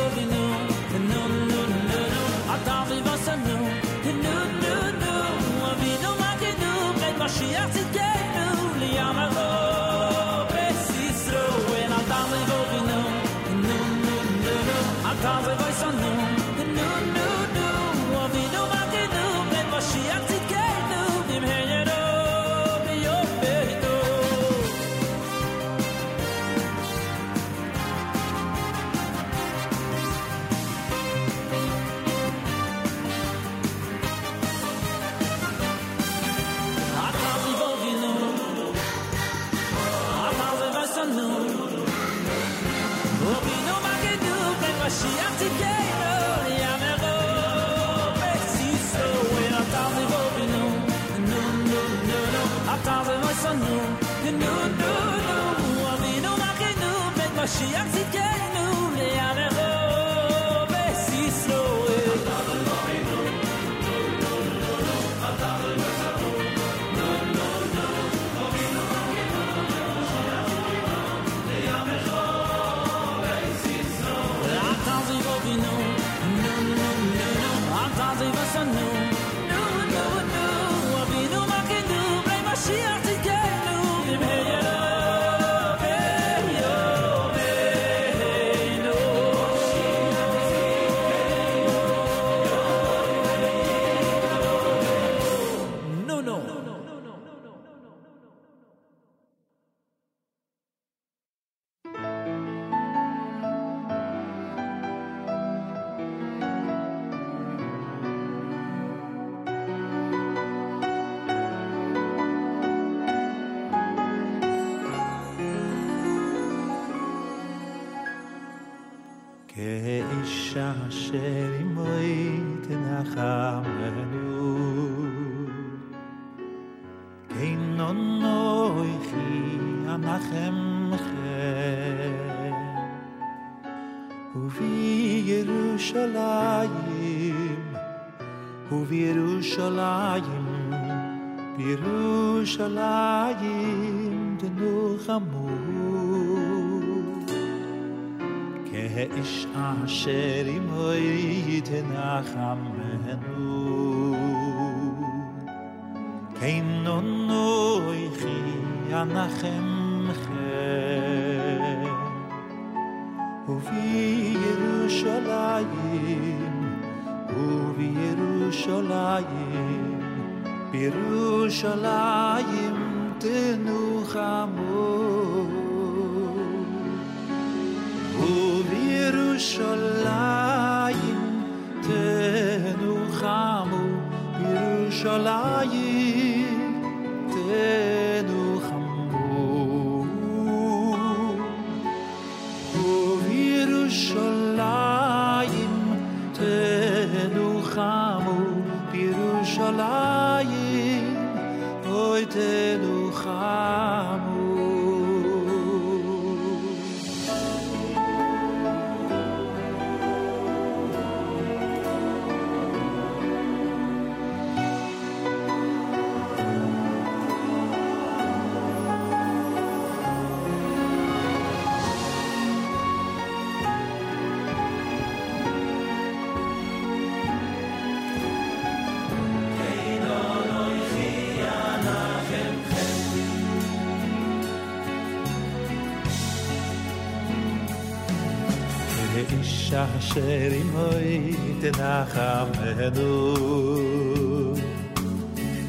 [239.99, 243.35] אשר אימוי תנחמנו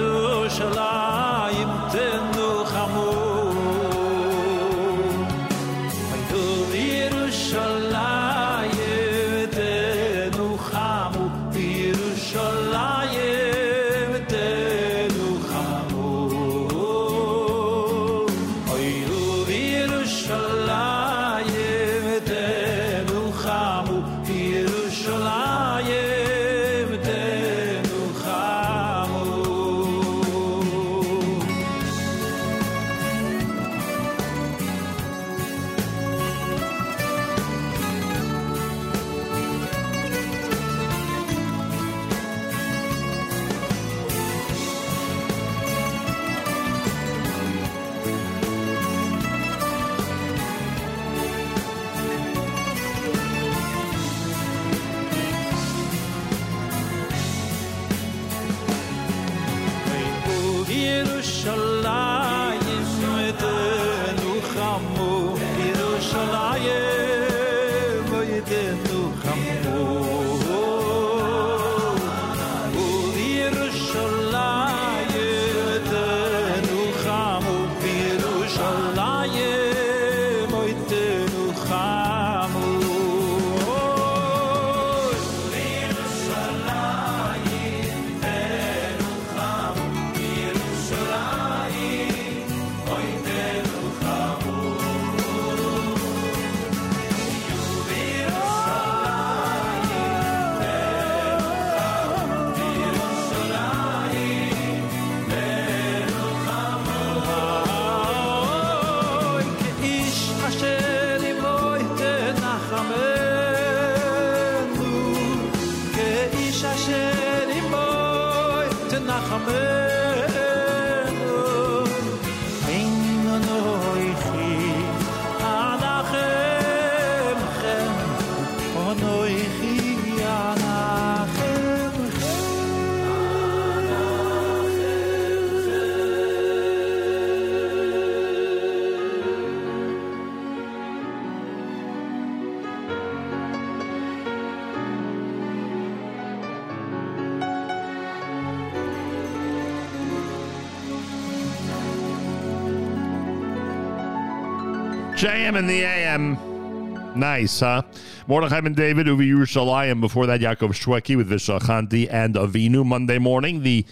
[158.26, 160.00] Mordechai Ben David, Uvi Yerushalayim.
[160.00, 162.84] Before that, Yaakov Shweki with Vishachanti and Avinu.
[162.84, 163.84] Monday morning, the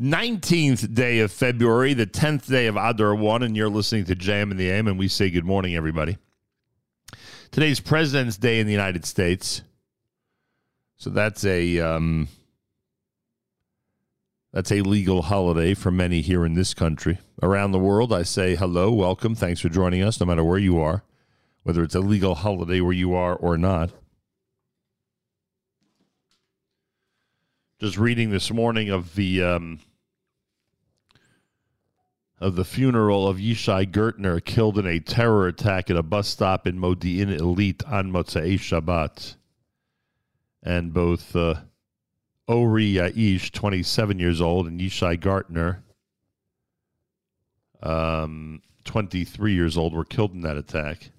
[0.00, 4.50] 19th day of February, the 10th day of Adar 1, and you're listening to JM
[4.50, 6.18] in the AM, and we say good morning, everybody.
[7.50, 9.62] Today's President's Day in the United States.
[10.96, 12.28] So that's a um,
[14.52, 17.18] that's a legal holiday for many here in this country.
[17.42, 20.80] Around the world, I say hello, welcome, thanks for joining us, no matter where you
[20.80, 21.02] are,
[21.64, 23.90] whether it's a legal holiday where you are or not.
[27.80, 29.80] Just reading this morning of the um,
[32.40, 36.66] of the funeral of Yishai Gertner, killed in a terror attack at a bus stop
[36.66, 39.34] in Modi'in Illit on Motzei Shabbat,
[40.62, 41.34] and both.
[41.34, 41.56] Uh,
[42.46, 45.82] Ori Yaish, 27 years old, and Yishai Gartner,
[47.82, 51.10] um, 23 years old, were killed in that attack.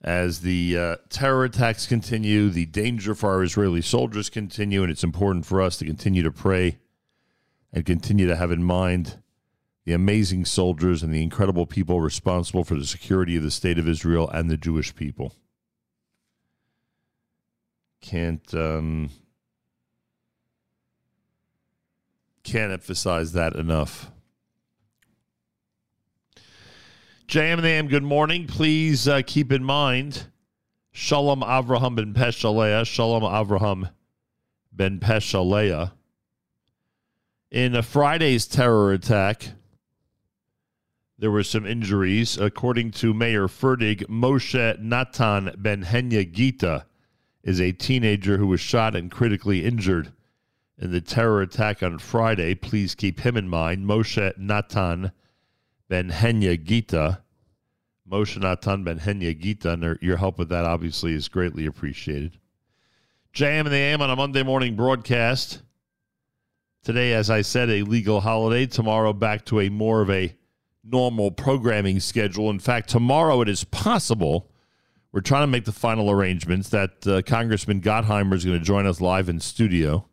[0.00, 5.02] As the uh, terror attacks continue, the danger for our Israeli soldiers continue, and it's
[5.02, 6.78] important for us to continue to pray
[7.72, 9.20] and continue to have in mind
[9.84, 13.88] the amazing soldiers and the incredible people responsible for the security of the state of
[13.88, 15.34] Israel and the Jewish people.
[18.00, 19.10] Can't um,
[22.44, 24.10] can't emphasize that enough.
[27.28, 28.46] JM and AM, good morning.
[28.46, 30.28] Please uh, keep in mind
[30.92, 33.90] Shalom Avraham ben Peshaleah, Shalom Avraham
[34.72, 35.92] ben Peshaleah
[37.50, 39.50] In Friday's terror attack,
[41.18, 42.38] there were some injuries.
[42.38, 46.86] According to Mayor Ferdig, Moshe Natan Ben Henya Gita
[47.42, 50.14] is a teenager who was shot and critically injured
[50.78, 52.54] in the terror attack on Friday.
[52.54, 53.84] Please keep him in mind.
[53.84, 55.12] Moshe Natan
[55.88, 57.22] Ben Henya Gita.
[58.10, 59.72] Moshe Natan Ben Henya Gita.
[59.72, 62.38] And your help with that obviously is greatly appreciated.
[63.34, 65.62] JM and the AM on a Monday morning broadcast.
[66.82, 68.66] Today, as I said, a legal holiday.
[68.66, 70.34] Tomorrow, back to a more of a
[70.82, 72.50] normal programming schedule.
[72.50, 74.50] In fact, tomorrow it is possible.
[75.12, 78.86] We're trying to make the final arrangements that uh, Congressman Gottheimer is going to join
[78.86, 80.07] us live in studio.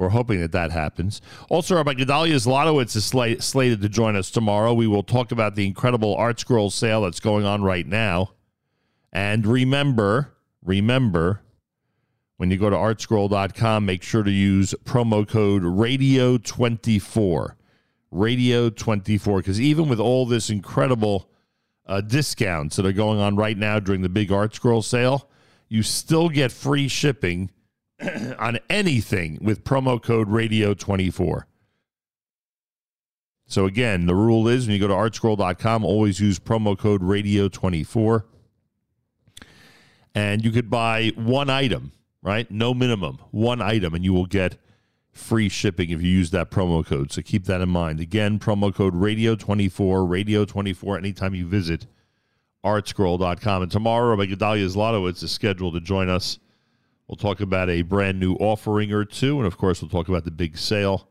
[0.00, 1.20] We're hoping that that happens.
[1.50, 4.72] Also, Rabbi Gedalia Zlotowitz is sla- slated to join us tomorrow.
[4.72, 8.30] We will talk about the incredible ArtScroll sale that's going on right now.
[9.12, 10.32] And remember,
[10.64, 11.42] remember,
[12.38, 17.56] when you go to artscroll.com, make sure to use promo code radio24.
[18.10, 19.36] Radio24.
[19.36, 21.28] Because even with all this incredible
[21.84, 25.28] uh, discounts that are going on right now during the big ArtScroll sale,
[25.68, 27.50] you still get free shipping
[28.38, 31.44] on anything with promo code radio24.
[33.46, 38.24] So again, the rule is when you go to artscroll.com, always use promo code radio24.
[40.14, 42.48] And you could buy one item, right?
[42.50, 44.56] No minimum, one item, and you will get
[45.12, 47.12] free shipping if you use that promo code.
[47.12, 48.00] So keep that in mind.
[48.00, 51.86] Again, promo code radio24, radio24, anytime you visit
[52.64, 53.62] artscroll.com.
[53.62, 56.38] And tomorrow, Rabbi Gedalia Zlotowitz is scheduled to join us.
[57.10, 59.38] We'll talk about a brand new offering or two.
[59.38, 61.08] And of course, we'll talk about the big sale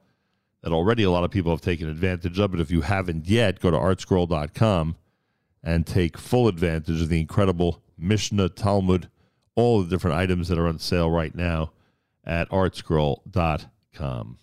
[0.61, 2.51] that already a lot of people have taken advantage of.
[2.51, 4.95] But if you haven't yet, go to artscroll.com
[5.61, 9.09] and take full advantage of the incredible Mishnah, Talmud,
[9.55, 11.73] all the different items that are on sale right now
[12.23, 14.37] at artscroll.com.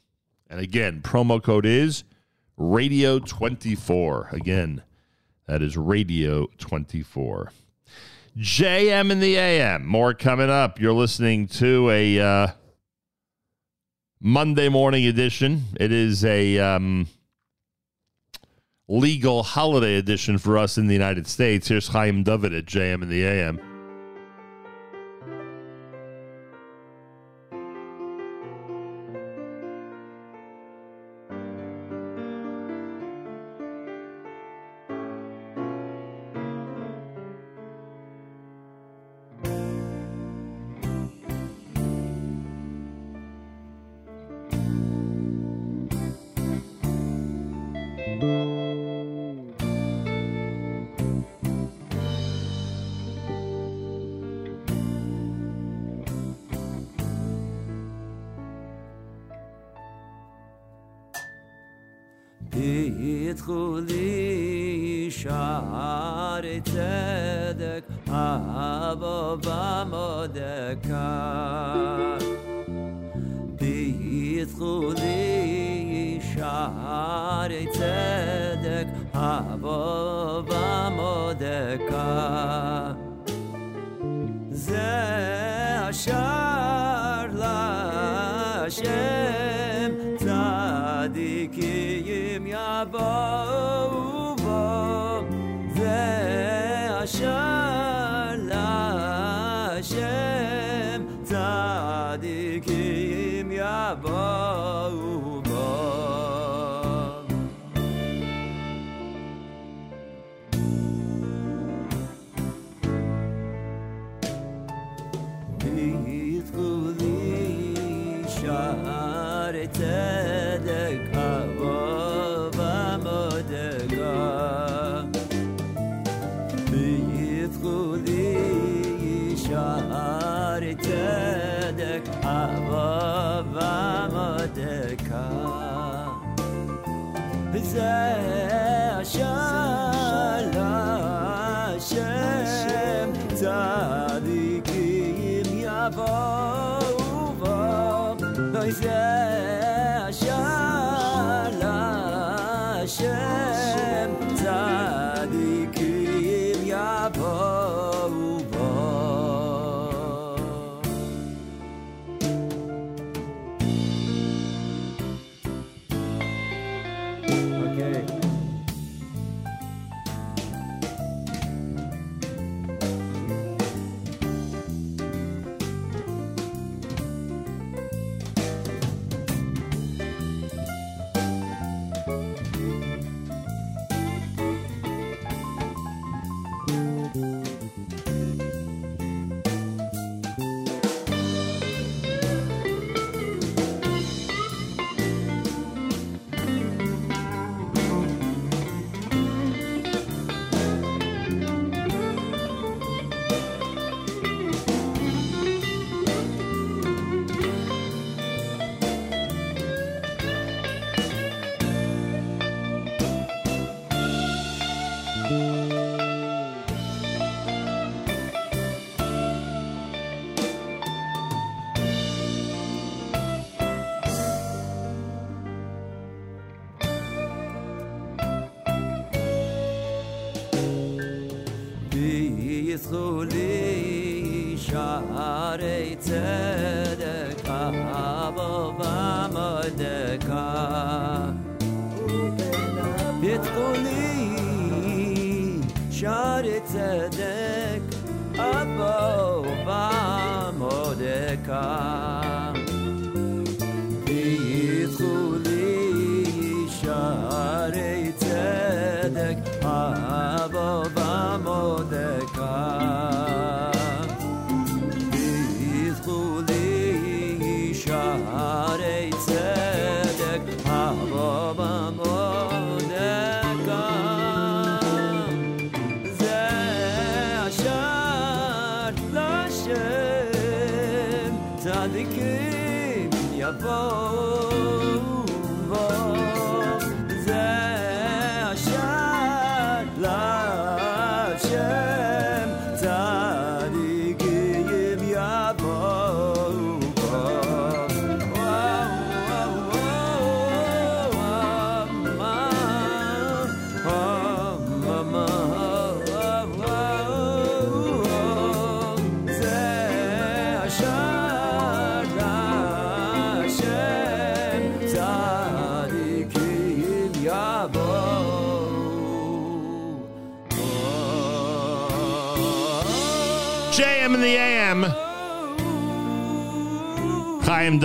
[0.51, 2.05] And again, promo code is
[2.59, 4.31] radio24.
[4.35, 4.83] Again,
[5.47, 7.49] that is radio24.
[8.39, 9.87] JM in the AM.
[9.87, 10.79] More coming up.
[10.79, 12.49] You're listening to a uh,
[14.21, 15.65] Monday morning edition.
[15.81, 17.07] It is a um,
[18.89, 21.69] legal holiday edition for us in the United States.
[21.69, 23.59] Here's Chaim David at JM in the AM.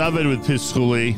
[0.01, 1.15] David with Piskuli.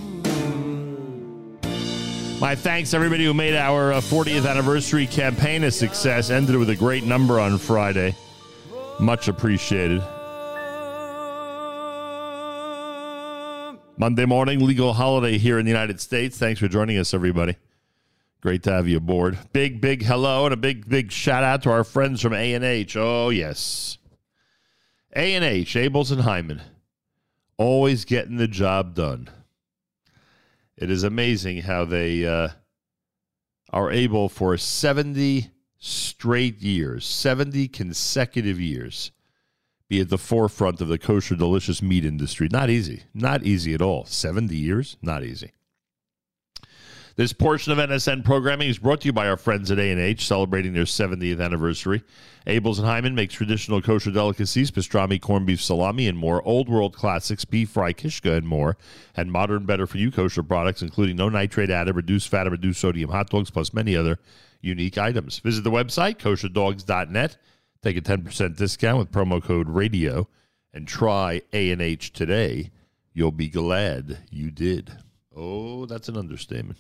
[2.42, 6.30] My thanks to everybody who made our uh, 40th anniversary campaign a success.
[6.30, 8.14] Ended with a great number on Friday.
[9.00, 10.02] Much appreciated.
[13.96, 16.38] Monday morning, legal holiday here in the United States.
[16.38, 17.56] Thanks for joining us, everybody.
[18.42, 19.38] Great to have you aboard.
[19.54, 22.98] Big, big hello and a big, big shout out to our friends from A&H.
[22.98, 23.98] Oh, yes.
[25.16, 26.60] A&H, Abeles and Heymann.
[27.64, 29.30] Always getting the job done.
[30.76, 32.50] It is amazing how they uh,
[33.70, 35.50] are able for 70
[35.80, 39.12] straight years, 70 consecutive years,
[39.88, 42.50] be at the forefront of the kosher delicious meat industry.
[42.52, 43.04] Not easy.
[43.14, 44.04] Not easy at all.
[44.04, 44.98] 70 years?
[45.02, 45.54] Not easy.
[47.16, 50.74] This portion of NSN programming is brought to you by our friends at A&H, celebrating
[50.74, 52.02] their 70th anniversary.
[52.48, 56.42] Abeles and Heymann makes traditional kosher delicacies, pastrami, corned beef, salami, and more.
[56.42, 58.78] Old world classics, beef fry, kishka, and more.
[59.16, 62.82] And modern, better for you kosher products, including no nitrate added, reduced fat, and reduced
[62.82, 64.18] sodium hot dogs, plus many other
[64.62, 65.38] unique items.
[65.38, 67.38] Visit the website, kosherdogs.net.
[67.84, 70.30] Take a 10% discount with promo code RADIO
[70.74, 72.72] and try A&H today.
[73.14, 74.98] You'll be glad you did.
[75.36, 76.80] Oh, that's an understatement.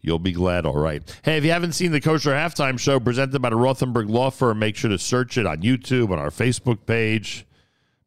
[0.00, 1.02] You'll be glad, all right.
[1.24, 4.60] Hey, if you haven't seen the Kosher Halftime Show presented by the Rothenberg Law Firm,
[4.60, 7.44] make sure to search it on YouTube, on our Facebook page,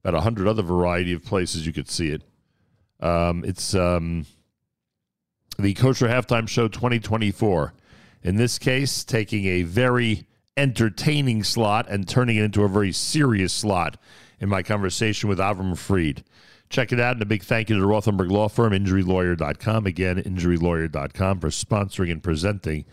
[0.03, 2.23] about a hundred other variety of places you could see it.
[3.01, 4.25] Um, it's um,
[5.59, 7.73] the Kosher Halftime Show 2024.
[8.23, 13.51] In this case, taking a very entertaining slot and turning it into a very serious
[13.51, 13.97] slot
[14.39, 16.23] in my conversation with Avram Fried.
[16.71, 17.13] Check it out.
[17.17, 19.85] And a big thank you to the Rothenberg Law Firm, injurylawyer.com.
[19.85, 22.85] Again, injurylawyer.com for sponsoring and presenting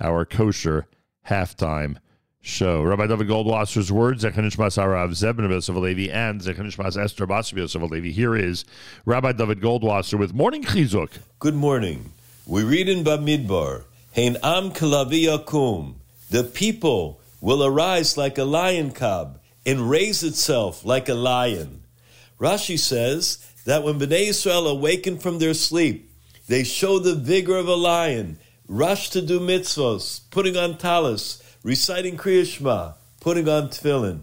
[0.00, 0.86] our kosher
[1.28, 1.98] halftime
[2.40, 2.82] show.
[2.82, 8.10] Rabbi Dovid Goldwasser's words, Zechanishmas Arav Zebin of Alevi and Zechanishmas Esther Basib Yosef Alevi.
[8.10, 8.64] Here is
[9.04, 11.18] Rabbi Dovid Goldwasser with Morning Chizuk.
[11.38, 12.12] Good morning.
[12.46, 13.84] We read in Bamidbar,
[14.16, 15.94] Hein Am Kalavi Yakum.
[16.30, 21.79] The people will arise like a lion cub and raise itself like a lion.
[22.40, 26.10] Rashi says that when Bnei Israel awaken from their sleep,
[26.48, 32.16] they show the vigor of a lion, rush to do mitzvos, putting on talis, reciting
[32.16, 34.22] Kriya Shema, putting on tefillin.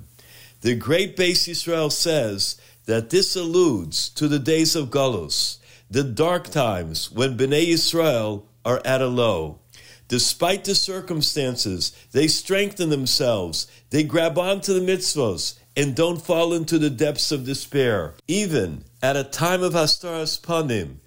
[0.61, 5.57] The great Beis Yisrael says that this alludes to the days of Galus,
[5.89, 9.59] the dark times when Bnei Israel are at a low.
[10.07, 16.79] Despite the circumstances, they strengthen themselves, they grab onto the mitzvos, and don't fall into
[16.79, 18.15] the depths of despair.
[18.27, 20.97] Even at a time of Hastaras Panim,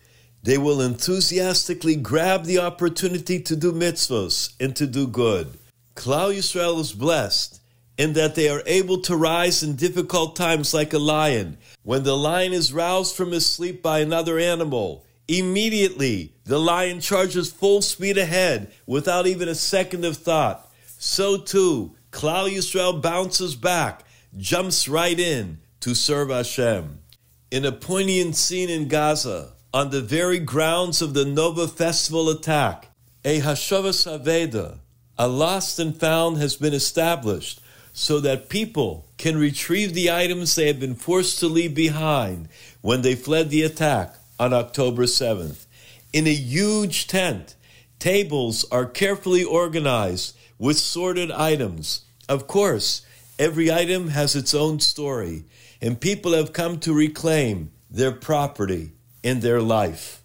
[0.44, 5.58] they will enthusiastically grab the opportunity to do mitzvos and to do good.
[5.96, 7.60] Klal Yisrael is blessed
[7.98, 11.58] in that they are able to rise in difficult times like a lion.
[11.82, 17.52] When the lion is roused from his sleep by another animal, immediately the lion charges
[17.52, 20.72] full speed ahead without even a second of thought.
[20.96, 24.04] So too, Klal Yisrael bounces back,
[24.36, 26.98] jumps right in to serve Hashem.
[27.50, 32.88] In a poignant scene in Gaza, on the very grounds of the Nova Festival attack,
[33.24, 34.78] a Hashavas Aveda,
[35.18, 37.60] a lost and found, has been established
[37.92, 42.48] so that people can retrieve the items they have been forced to leave behind
[42.80, 45.66] when they fled the attack on October 7th.
[46.12, 47.54] In a huge tent,
[47.98, 52.02] tables are carefully organized with sorted items.
[52.28, 53.02] Of course,
[53.40, 55.46] every item has its own story,
[55.80, 58.92] and people have come to reclaim their property
[59.22, 60.22] in their life.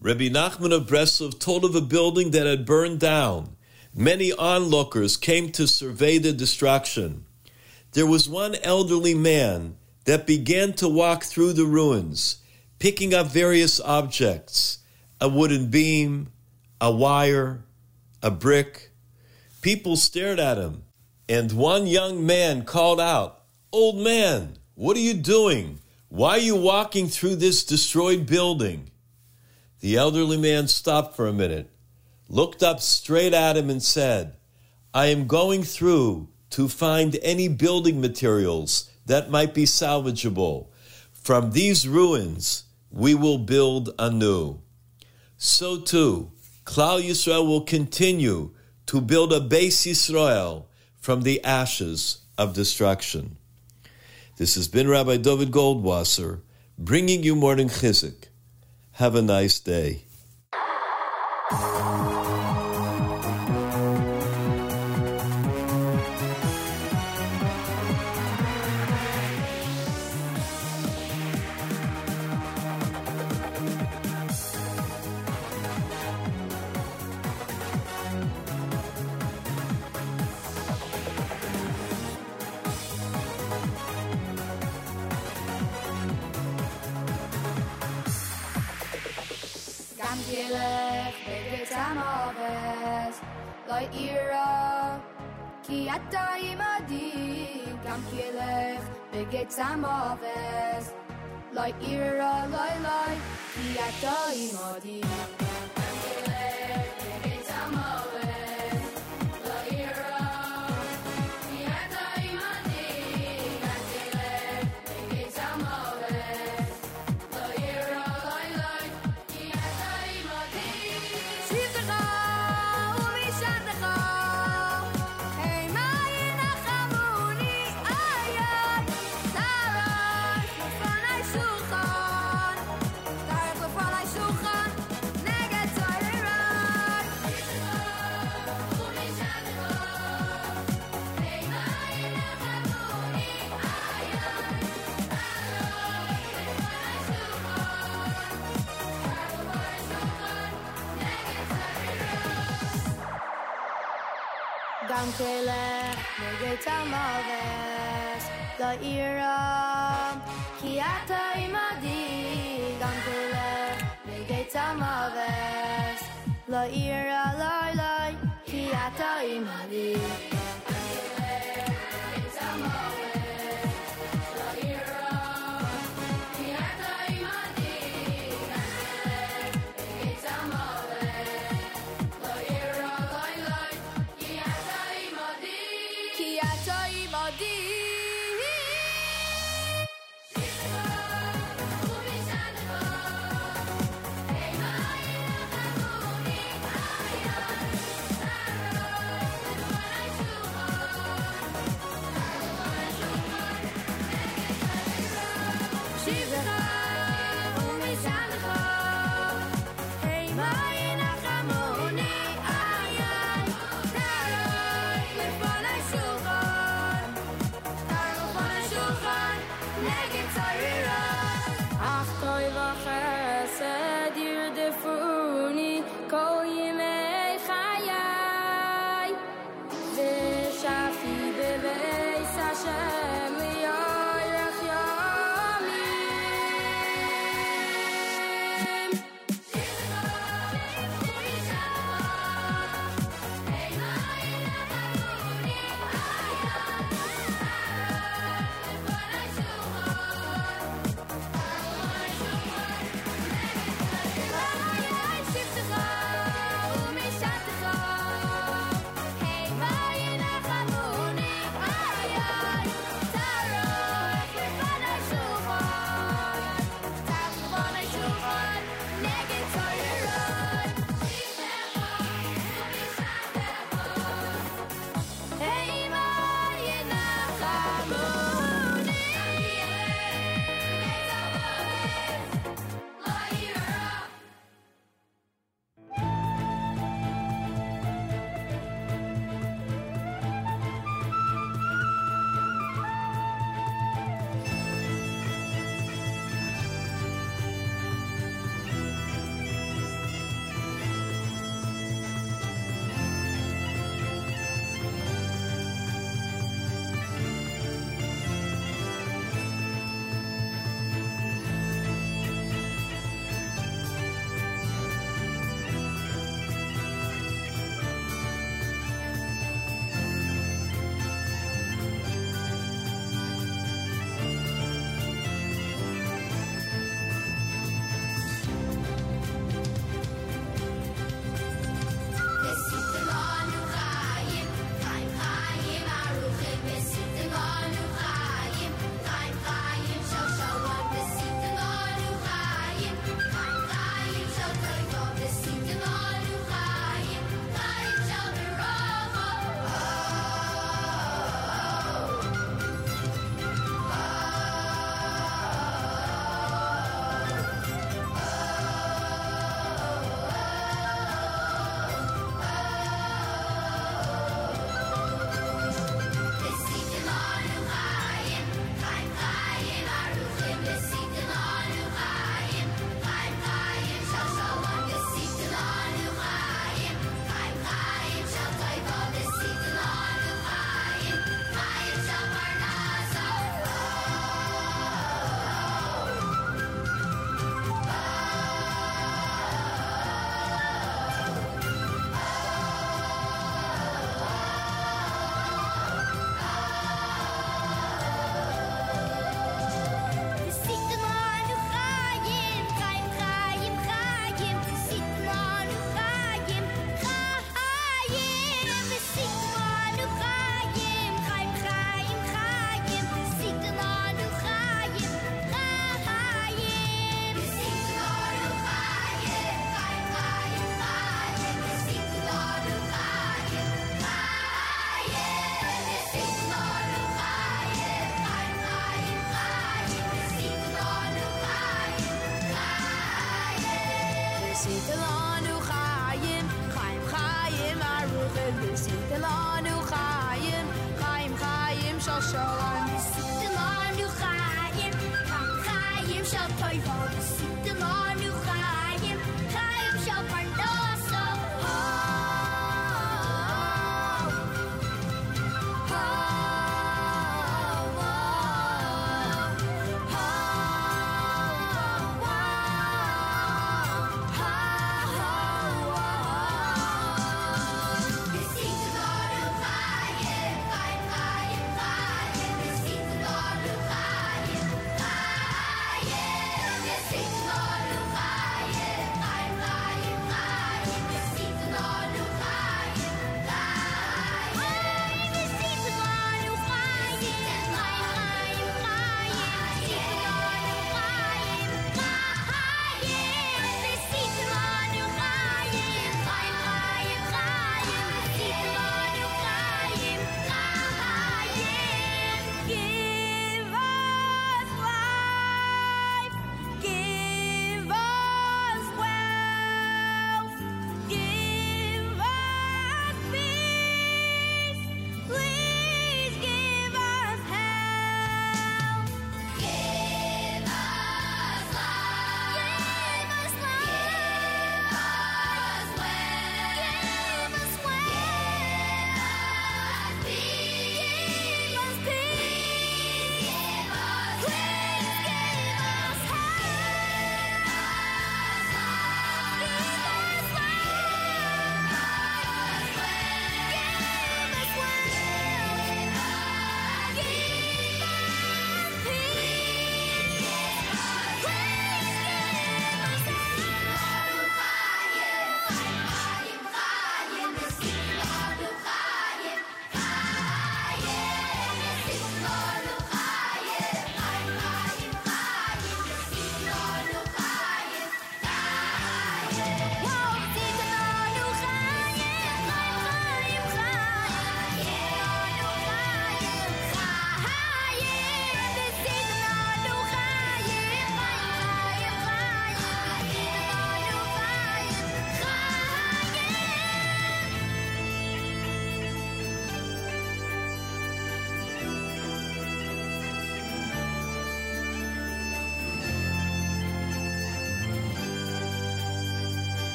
[0.00, 3.56] Rabbi Nachman of Breslov told of a building that had burned down.
[3.94, 7.26] Many onlookers came to survey the destruction.
[7.92, 9.76] There was one elderly man
[10.06, 12.38] that began to walk through the ruins,
[12.78, 14.78] picking up various objects
[15.20, 16.30] a wooden beam,
[16.80, 17.64] a wire,
[18.22, 18.92] a brick.
[19.60, 20.85] People stared at him,
[21.28, 23.42] and one young man called out,
[23.72, 25.80] Old man, what are you doing?
[26.08, 28.90] Why are you walking through this destroyed building?
[29.80, 31.68] The elderly man stopped for a minute,
[32.28, 34.36] looked up straight at him, and said,
[34.94, 40.68] I am going through to find any building materials that might be salvageable.
[41.12, 44.60] From these ruins, we will build anew.
[45.36, 46.30] So too,
[46.64, 48.54] Klal Yisrael will continue
[48.86, 50.66] to build a Beis Yisrael
[51.06, 53.36] from the ashes of destruction.
[54.38, 56.40] This has been Rabbi Dovid Goldwasser
[56.76, 58.24] bringing you morning Chizuk.
[58.94, 60.02] Have a nice day.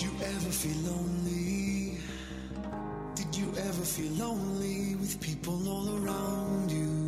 [0.00, 1.98] Did you ever feel lonely?
[3.14, 6.99] Did you ever feel lonely with people all around you?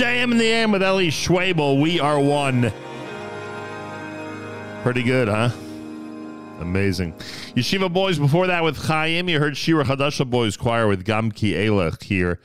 [0.00, 1.78] JM in the AM with Eli Schwebel.
[1.78, 2.72] We are one.
[4.82, 5.50] Pretty good, huh?
[6.58, 7.12] Amazing.
[7.54, 9.28] Yeshiva Boys before that with Chaim.
[9.28, 12.40] You heard Shira Hadasha Boys Choir with Gamki Elech here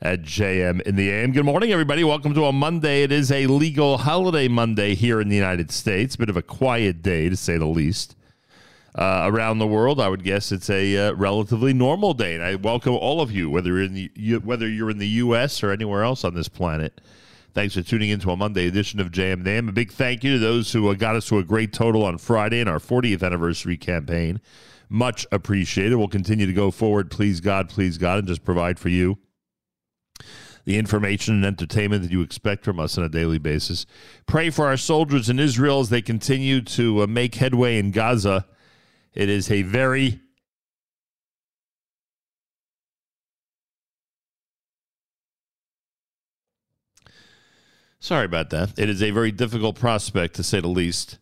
[0.00, 1.32] at JM in the AM.
[1.32, 2.04] Good morning, everybody.
[2.04, 3.02] Welcome to a Monday.
[3.02, 6.16] It is a legal holiday Monday here in the United States.
[6.16, 8.16] Bit of a quiet day, to say the least.
[8.96, 12.54] Uh, around the world, I would guess it's a uh, relatively normal day, and I
[12.54, 15.64] welcome all of you, whether you're in the you, whether you're in the U.S.
[15.64, 17.00] or anywhere else on this planet.
[17.54, 19.68] Thanks for tuning in to a Monday edition of JM Nam.
[19.68, 22.18] A big thank you to those who uh, got us to a great total on
[22.18, 24.40] Friday in our 40th anniversary campaign.
[24.88, 25.96] Much appreciated.
[25.96, 29.18] We'll continue to go forward, please God, please God, and just provide for you
[30.64, 33.86] the information and entertainment that you expect from us on a daily basis.
[34.26, 38.46] Pray for our soldiers in Israel as they continue to uh, make headway in Gaza.
[39.14, 40.20] It is a very
[48.00, 48.78] Sorry about that.
[48.78, 51.16] It is a very difficult prospect, to say the least,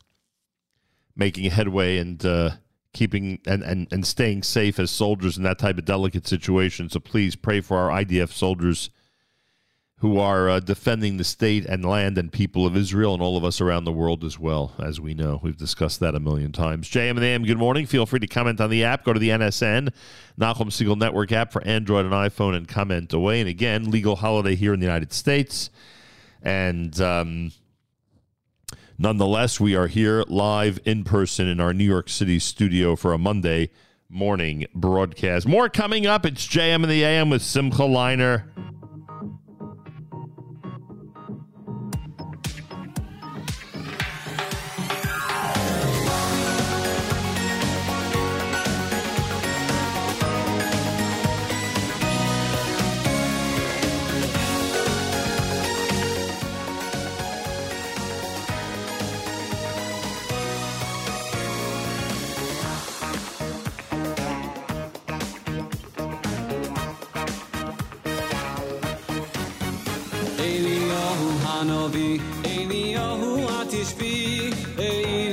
[1.15, 2.51] making headway and uh,
[2.93, 6.89] keeping and, and, and staying safe as soldiers in that type of delicate situation.
[6.89, 8.91] So please pray for our IDF soldiers
[10.03, 13.45] who are uh, defending the state and land and people of Israel and all of
[13.45, 15.39] us around the world as well, as we know.
[15.45, 16.91] We've discussed that a million times.
[16.91, 17.87] JM and AM, good morning.
[17.87, 19.05] Feel free to comment on the app.
[19.05, 19.93] Go to the NSN,
[20.37, 23.39] Nachum Segal Network app for Android and iPhone and comment away.
[23.39, 25.71] And again, legal holiday here in the United States.
[26.43, 27.53] And um,
[28.99, 33.19] nonetheless, we are here live in person in our New York City studio for a
[33.19, 33.71] Monday
[34.09, 35.47] morning broadcast.
[35.47, 36.27] More coming up.
[36.27, 38.47] It's JM and the AM with Simcha Leiner.
[71.63, 75.32] Eliyahu Hanavi, Eliyahu HaTishbi, Eli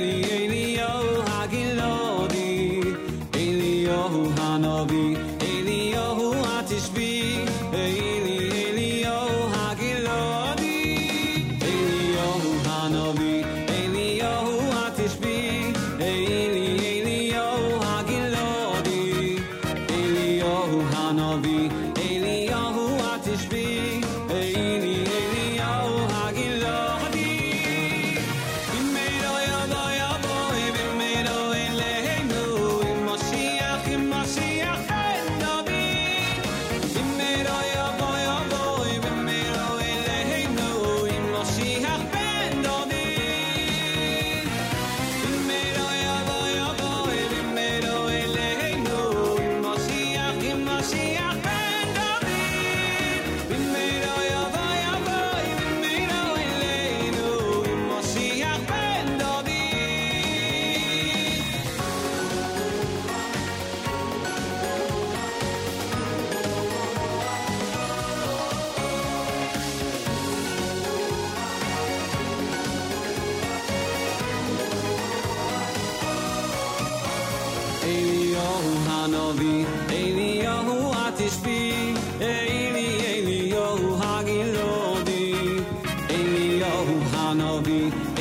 [87.70, 88.19] Hanavi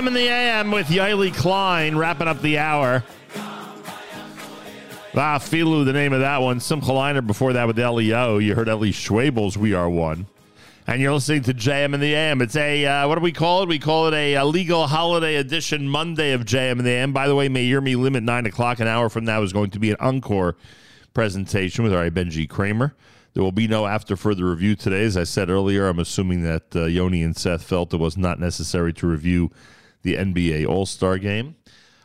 [0.00, 3.04] JM in the AM with Yaeli Klein wrapping up the hour.
[5.14, 6.58] Ah, Filu, the name of that one.
[6.58, 8.38] Simcha Leiner before that with LEO.
[8.38, 10.24] You heard Eli Schwebel's We Are One.
[10.86, 12.40] And you're listening to JM in the AM.
[12.40, 13.68] It's a, uh, what do we call it?
[13.68, 17.12] We call it a, a legal holiday edition Monday of JM in the AM.
[17.12, 18.80] By the way, May Hear Me Limit 9 o'clock.
[18.80, 20.56] An hour from now is going to be an encore
[21.12, 22.94] presentation with our Benji Kramer.
[23.34, 25.04] There will be no after further review today.
[25.04, 28.40] As I said earlier, I'm assuming that uh, Yoni and Seth felt it was not
[28.40, 29.50] necessary to review
[30.02, 31.56] the NBA All Star game.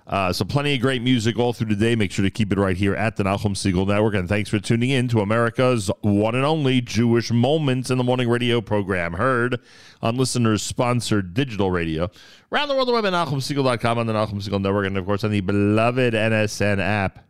[0.08, 1.96] Uh, so, plenty of great music all through the day.
[1.96, 4.14] Make sure to keep it right here at the Nachum Segal Network.
[4.14, 8.30] And thanks for tuning in to America's one and only Jewish Moments in the Morning
[8.30, 9.60] radio program, heard
[10.04, 12.12] on listeners sponsored digital radio
[12.52, 15.24] around the world, the web at NachumSegal.com on the Nachum Segal Network, and of course
[15.24, 17.26] on the beloved NSN app.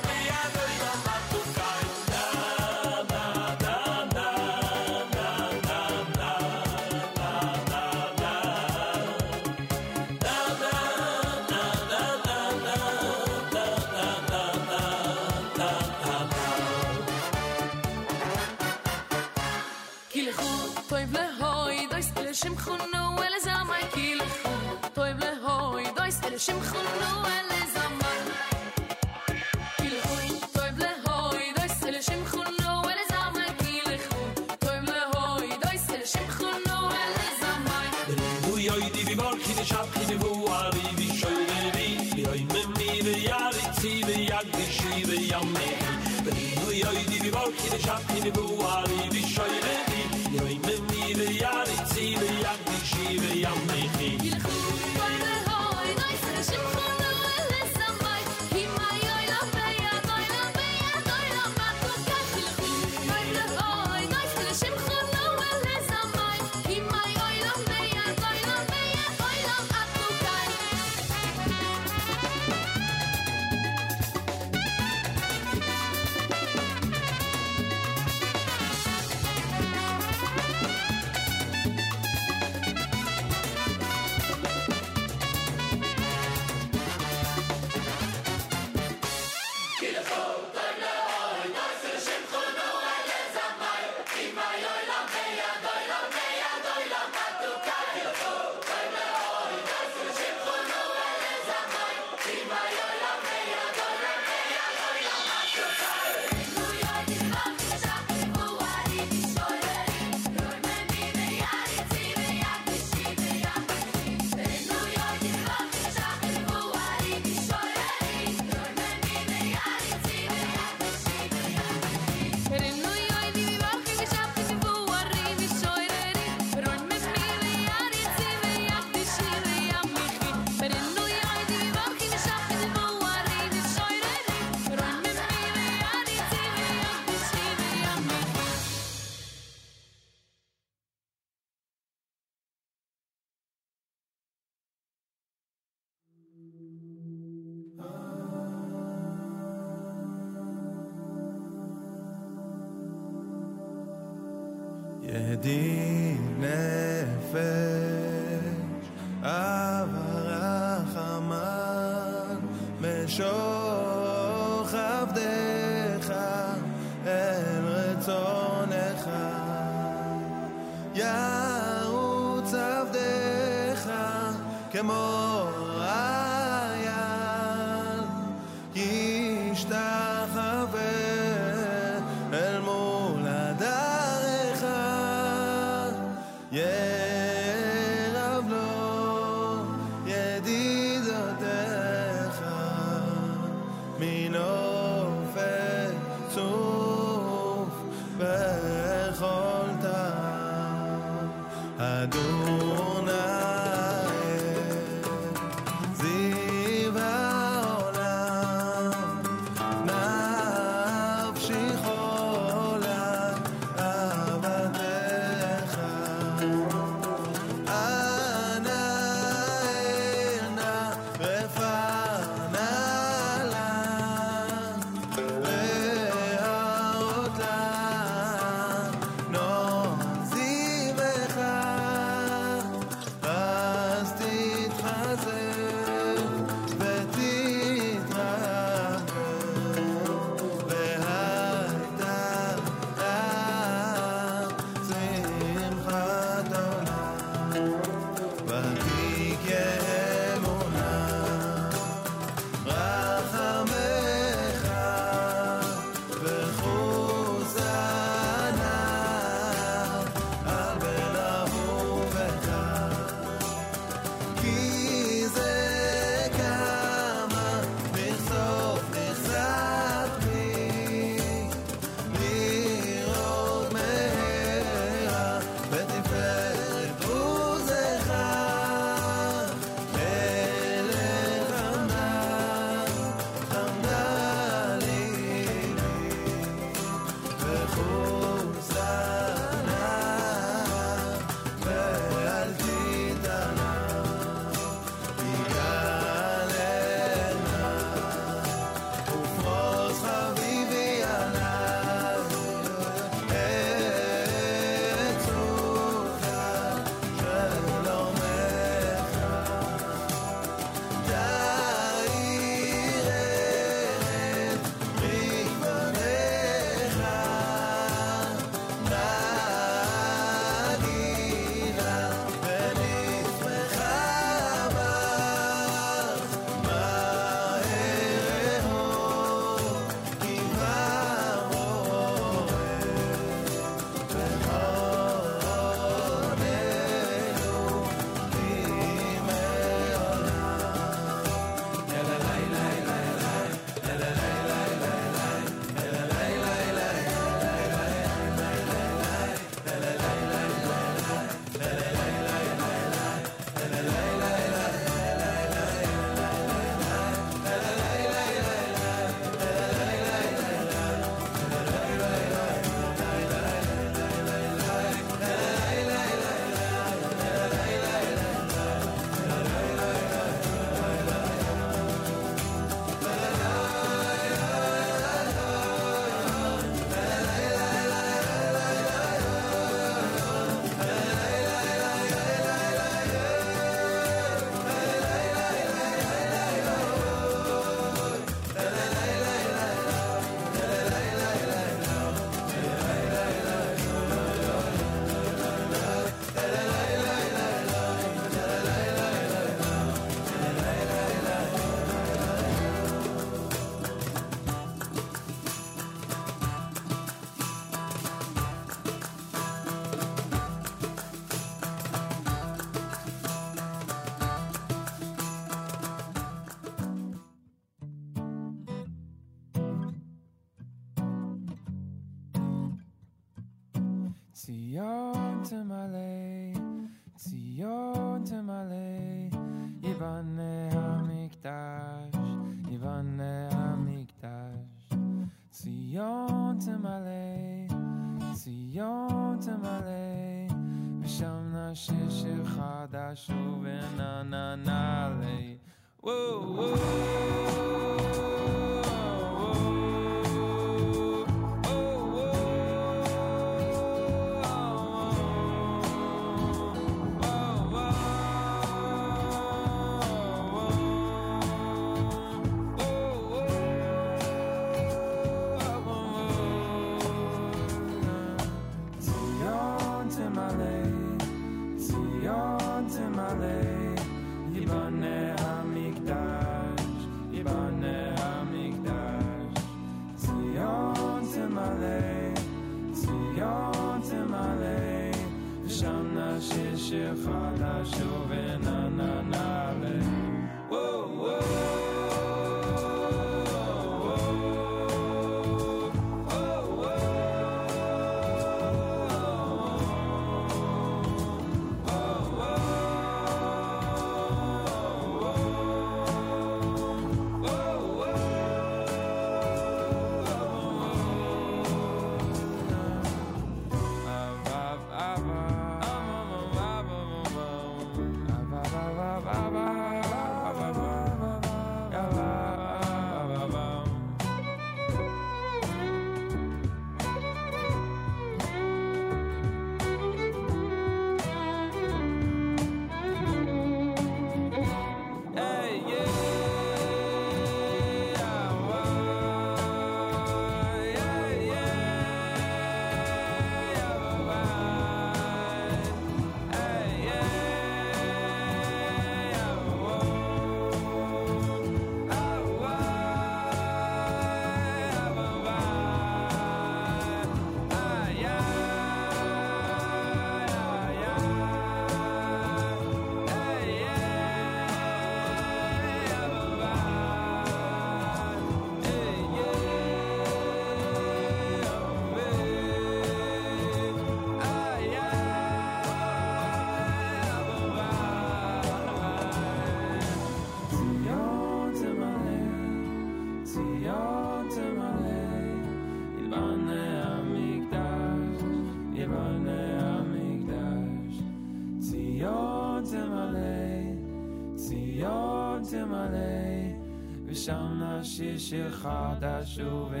[598.37, 600.00] שיר חדש ובעננה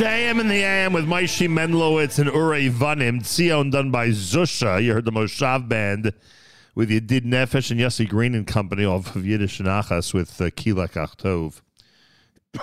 [0.00, 3.20] JM in the AM with Maishi Menlowitz and Ure Vanim.
[3.20, 4.82] Tzion done by Zusha.
[4.82, 6.14] You heard the Moshav Band
[6.74, 10.92] with Yedid Nefesh and Yossi Green and Company off of Yiddish Nachas with uh, Kilak
[10.92, 11.60] Achtov.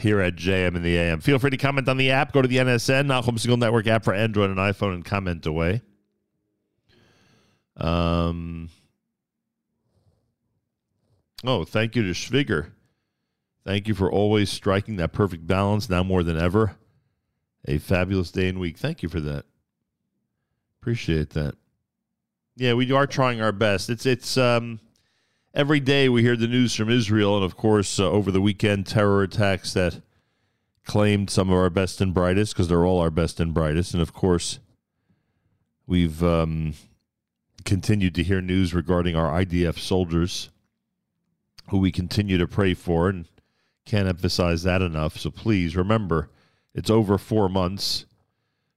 [0.00, 1.20] here at JM in the AM.
[1.20, 2.32] Feel free to comment on the app.
[2.32, 5.80] Go to the NSN, Nachum Segal Network app for Android and iPhone, and comment away.
[7.76, 8.68] Um.
[11.44, 12.72] Oh, thank you to Schwiger.
[13.66, 16.76] Thank you for always striking that perfect balance now more than ever.
[17.66, 18.78] A fabulous day and week.
[18.78, 19.44] Thank you for that.
[20.80, 21.56] Appreciate that.
[22.54, 23.90] Yeah, we are trying our best.
[23.90, 24.78] It's it's um
[25.52, 28.86] every day we hear the news from Israel and of course uh, over the weekend
[28.86, 30.00] terror attacks that
[30.84, 34.00] claimed some of our best and brightest because they're all our best and brightest and
[34.00, 34.60] of course
[35.88, 36.74] we've um
[37.64, 40.50] continued to hear news regarding our IDF soldiers
[41.70, 43.26] who we continue to pray for and
[43.86, 45.16] can't emphasize that enough.
[45.16, 46.28] So please remember,
[46.74, 48.04] it's over four months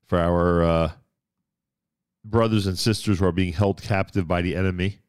[0.05, 0.91] for our uh,
[2.23, 4.99] brothers and sisters who are being held captive by the enemy.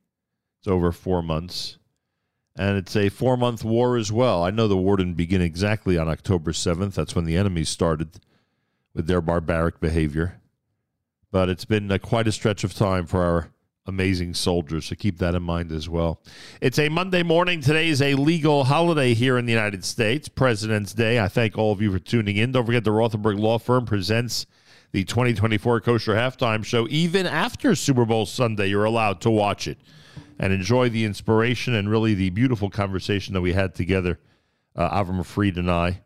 [0.59, 1.79] It's over four months.
[2.57, 4.43] And it's a four month war as well.
[4.43, 6.95] I know the war didn't begin exactly on October 7th.
[6.95, 8.21] That's when the enemy started
[8.93, 10.41] with their barbaric behavior.
[11.31, 13.51] But it's been uh, quite a stretch of time for our
[13.91, 14.87] amazing soldiers.
[14.87, 16.23] So keep that in mind as well.
[16.61, 17.61] It's a Monday morning.
[17.61, 21.21] Today is a legal holiday here in the United States, President's Day.
[21.21, 22.53] I thank all of you for tuning in.
[22.53, 24.47] Don't forget the Rothenberg Law Firm presents
[24.93, 26.87] the 2024 Kosher Halftime Show.
[26.89, 29.79] Even after Super Bowl Sunday, you're allowed to watch it
[30.39, 34.21] and enjoy the inspiration and really the beautiful conversation that we had together,
[34.77, 36.01] uh, Avram Fried and I,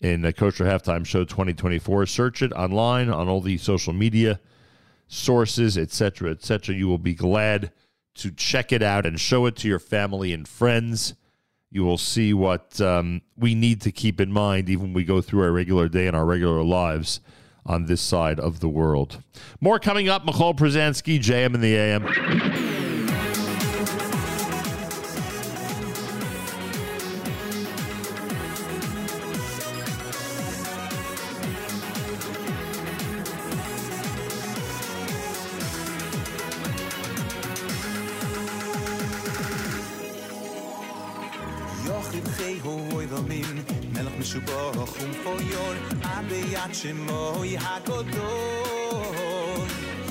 [0.00, 2.06] in the Kosher Halftime Show 2024.
[2.06, 4.40] Search it online on all the social media
[5.10, 6.74] sources, etc., etc.
[6.74, 7.72] You will be glad
[8.14, 11.14] to check it out and show it to your family and friends.
[11.70, 15.20] You will see what um, we need to keep in mind even when we go
[15.20, 17.20] through our regular day and our regular lives
[17.66, 19.22] on this side of the world.
[19.60, 20.24] More coming up.
[20.24, 22.06] Michal Przansky, JM in the AM.
[46.50, 49.04] Abiyat shemoi hagodol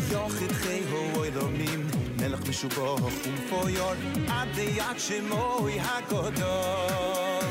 [0.09, 1.81] Yochid chei hoi v'min
[2.17, 3.97] Melech mishubach um foyor
[4.39, 7.47] Abiyat shemoi hagodol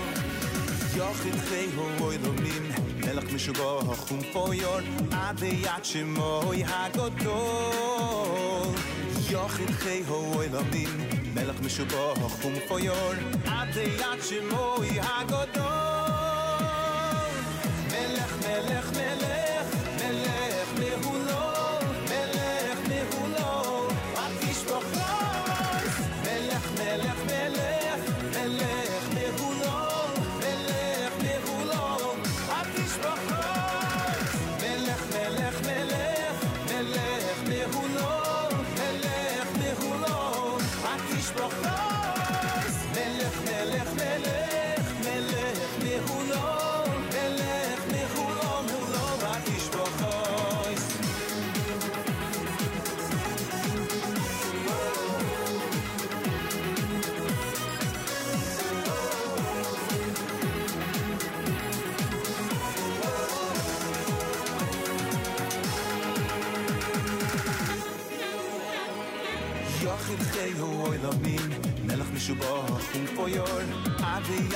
[0.96, 2.64] Yochid chei hoi v'min
[3.04, 4.82] Melech mishubach um foyor
[5.26, 7.44] Abiyat shemoi hagodol
[9.28, 10.92] Yochid chei hoi v'min
[11.34, 13.16] Melech mishubach um foyor
[13.58, 16.17] Adiyat shemoi hagodol
[18.58, 19.27] Melech, melech,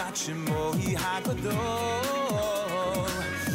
[0.02, 1.56] gat shmo hi hakado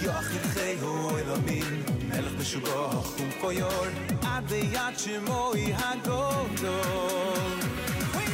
[0.04, 1.74] yoch ik khay ho el amin
[2.18, 2.84] elch beshugo
[3.16, 3.90] khum koyol
[4.34, 4.96] ad de yat
[5.60, 6.22] hi hakado
[8.16, 8.26] we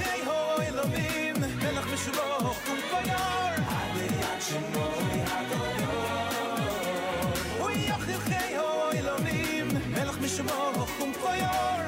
[0.00, 1.36] khay ho el amin
[1.70, 2.28] elch beshugo
[2.62, 4.86] khum koyol ad de yat khay
[10.94, 11.80] khum koyol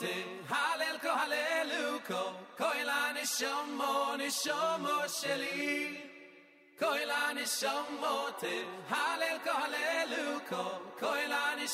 [0.00, 0.14] te
[0.50, 2.22] halel ko halelu ko
[2.58, 4.96] koila ni shomo ni shomo
[6.80, 8.54] koila ni shomo te
[8.90, 10.64] halelu ko
[11.00, 11.66] koila ni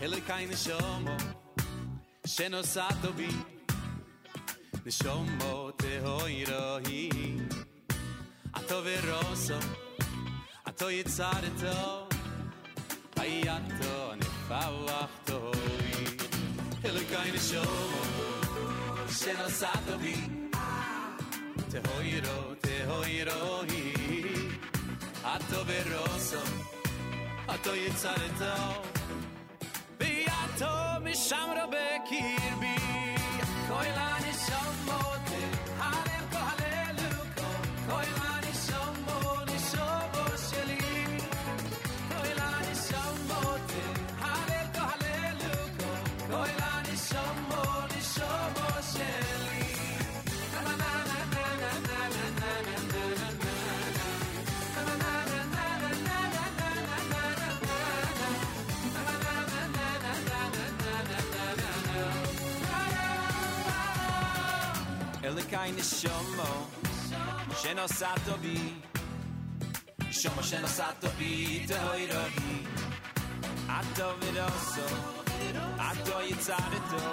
[0.00, 1.14] helikai neshomo
[2.34, 3.30] sheno sato bi
[4.84, 7.02] neshomo te hoirohi
[8.58, 8.78] ato
[13.16, 16.04] hayato nefawachto hoi
[16.84, 18.02] helikai neshomo
[19.20, 20.14] sheno sato bi
[21.70, 22.38] te hoiro
[30.26, 32.74] I tól mi sham ro be kirbi.
[33.68, 34.17] Koila
[65.58, 66.50] kaj neshomo
[67.62, 68.74] שנוסעת בי
[70.10, 72.66] שומו שנוסעת בי תהוירו היא
[73.68, 74.94] עתו ורוסו
[75.78, 77.10] עתו יצרתו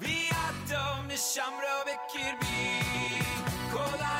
[0.00, 2.80] ועתו נשמרו בקרבי
[3.72, 4.19] כל ה...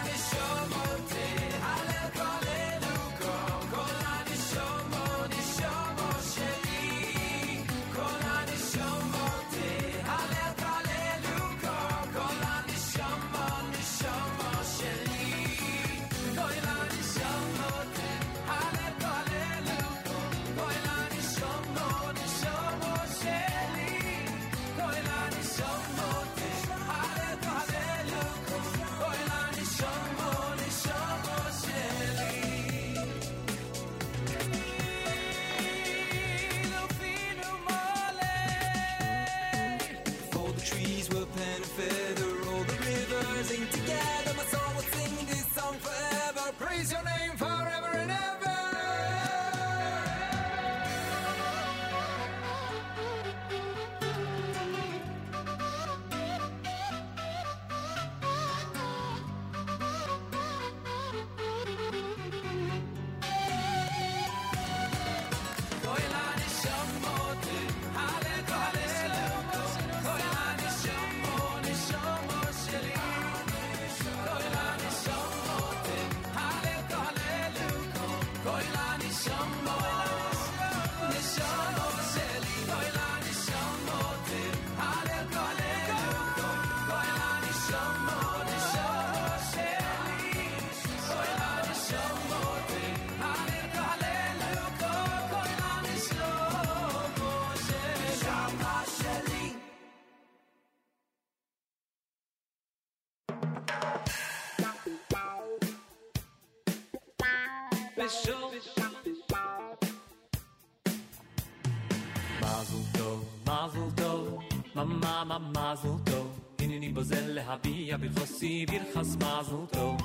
[113.60, 114.42] mazel tov,
[114.74, 116.26] mama ma mazel tov.
[116.58, 119.96] Hinini bazel lehabia bilchosi birchas mazel tov,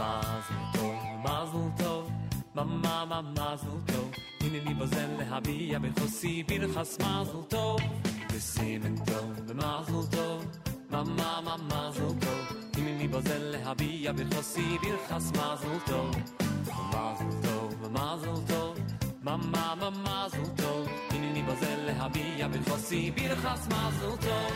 [0.00, 2.04] mazel tov, mazel tov,
[2.56, 4.08] mama ma mazel tov.
[4.40, 7.80] Hinini bazel lehabia bilchosi birchas mazel tov,
[8.32, 10.38] besimen tov, mazel tov,
[10.90, 12.42] mama ma mazel tov.
[12.74, 16.10] Hinini bazel lehabia bilchosi birchas mazel tov,
[16.92, 18.74] mazel tov, mazel tov,
[19.22, 20.95] mama ma mazel tov.
[21.46, 24.46] בזה להביע ולפוסי בלחס מזלתו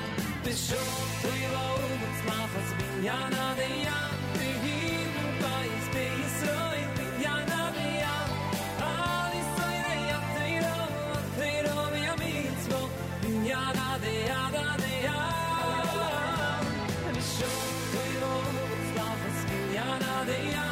[0.45, 8.31] ושוב תראו מצמח אז בניין עד הים והיא בבייס בישראל בניין עד הים
[8.79, 10.87] על ישראל היה תראו
[11.37, 12.89] תראו מימיצבו
[13.23, 15.15] בניין עד הים עד הים
[17.15, 20.70] ושוב תראו מצמח אז בניין עד הים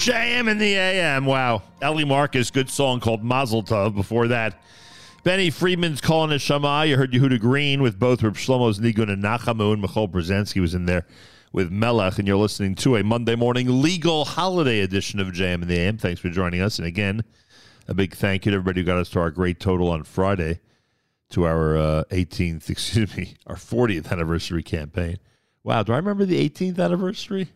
[0.00, 1.26] JM in the AM.
[1.26, 1.62] Wow.
[1.82, 3.94] Ellie Marcus, good song called Mazel Tov.
[3.94, 4.58] Before that,
[5.24, 6.84] Benny Friedman's calling it Shema.
[6.84, 9.78] You heard Yehuda Green with both Reb Shlomo's Nigun and Nachamun.
[9.78, 11.04] Michal Brzezinski was in there
[11.52, 15.68] with Melech, and you're listening to a Monday morning legal holiday edition of JM in
[15.68, 15.98] the AM.
[15.98, 16.78] Thanks for joining us.
[16.78, 17.22] And again,
[17.86, 20.60] a big thank you to everybody who got us to our great total on Friday
[21.28, 25.18] to our uh, 18th, excuse me, our 40th anniversary campaign.
[25.62, 27.50] Wow, do I remember the 18th anniversary?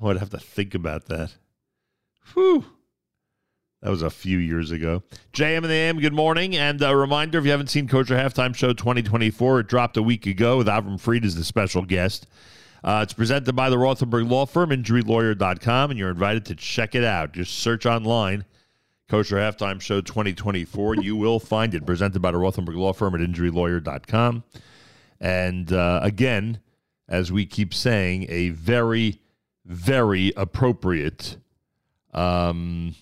[0.00, 1.34] Oh, I'd have to think about that.
[2.34, 2.64] Whew.
[3.82, 5.02] That was a few years ago.
[5.32, 6.54] JM in the AM, good morning.
[6.54, 10.26] And a reminder if you haven't seen Kosher Halftime Show 2024, it dropped a week
[10.26, 12.26] ago with Avram Fried as the special guest.
[12.84, 17.04] Uh, it's presented by the Rothenberg Law Firm, injurylawyer.com, and you're invited to check it
[17.04, 17.32] out.
[17.32, 18.44] Just search online,
[19.08, 20.96] Kosher Halftime Show 2024.
[20.96, 21.84] You will find it.
[21.84, 24.44] Presented by the Rothenberg Law Firm at injurylawyer.com.
[25.20, 26.60] And uh, again,
[27.08, 29.20] as we keep saying, a very,
[29.70, 31.36] very appropriate,
[32.12, 32.96] um,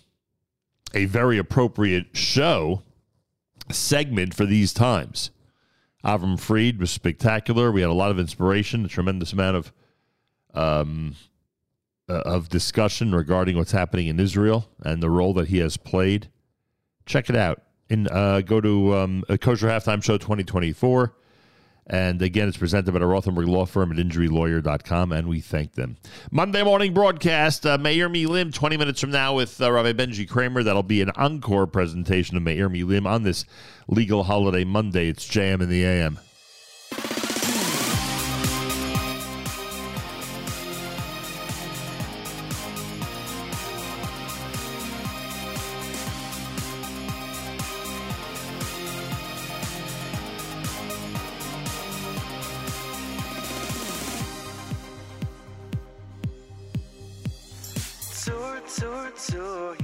[0.93, 2.83] a very appropriate show
[3.73, 5.31] segment for these times.
[6.05, 7.73] Avram Fried was spectacular.
[7.73, 9.73] We had a lot of inspiration, a tremendous amount of
[10.53, 11.17] um,
[12.09, 16.29] uh, of discussion regarding what's happening in Israel and the role that he has played.
[17.07, 17.63] Check it out.
[17.89, 21.15] In uh, go to um, Kosher Halftime Show 2024.
[21.89, 25.97] And again, it's presented by the Rothenberg Law Firm at injurylawyer.com, and we thank them.
[26.31, 30.63] Monday morning broadcast, uh, Meir Milim, 20 minutes from now with uh, Rabbi Benji Kramer.
[30.63, 33.47] That'll be an encore presentation of Meir Milim on this
[33.87, 35.09] legal holiday Monday.
[35.09, 36.19] It's JM in the AM.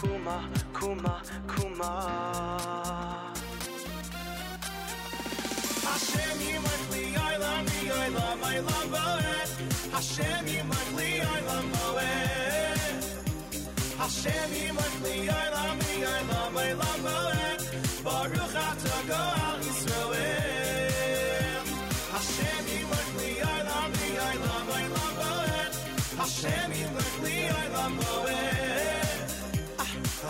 [0.00, 1.92] Kuma, kuma, kuma.
[5.86, 9.50] Hashem yimach li olam li olam olam boet
[9.94, 13.02] Hashem yimach li olam boet
[14.02, 17.60] Hashem yimach li olam li olam olam boet
[18.04, 21.66] Baruch atah goal Yisroel.
[22.14, 25.72] Hashem yimach li olam li olam olam boet
[26.20, 26.97] Hashem yimach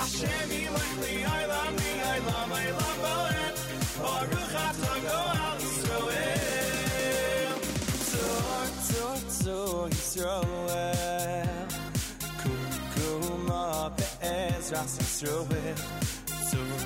[0.09, 3.57] Hashem yimach li olam li olam olam boet
[4.03, 7.53] Baruch atah goal Yisroel
[8.07, 11.69] Tzur, tzur, tzur, Yisroel.
[12.41, 13.65] Kukuma
[13.97, 15.79] be'ezras Yisroel.
[16.47, 16.81] Tzur,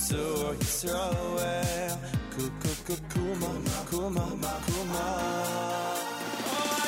[0.00, 1.96] tzur, Yisroel.
[2.34, 3.52] Kukukukuma,
[3.90, 4.26] kuma,
[4.66, 5.06] kuma.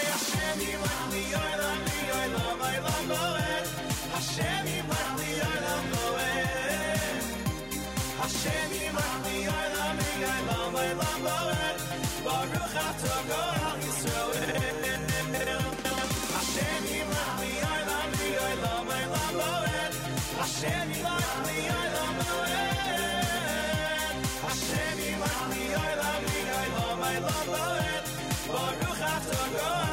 [0.08, 3.66] Hashem yimach li olam li olam olam boet
[4.14, 5.15] Hashem yimach
[8.26, 11.78] Hashem yimach li olam li olam olam boet
[12.24, 14.50] Baruch atah goal Yisroel
[16.34, 19.94] Hashem yimach li olam li olam olam boet
[20.40, 22.76] Hashem yimach li olam boet
[24.44, 28.04] Hashem yimach li olam li olam olam boet
[28.52, 29.85] Baruch atah goal Yisroel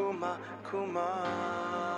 [0.00, 1.89] Kuma, kuma,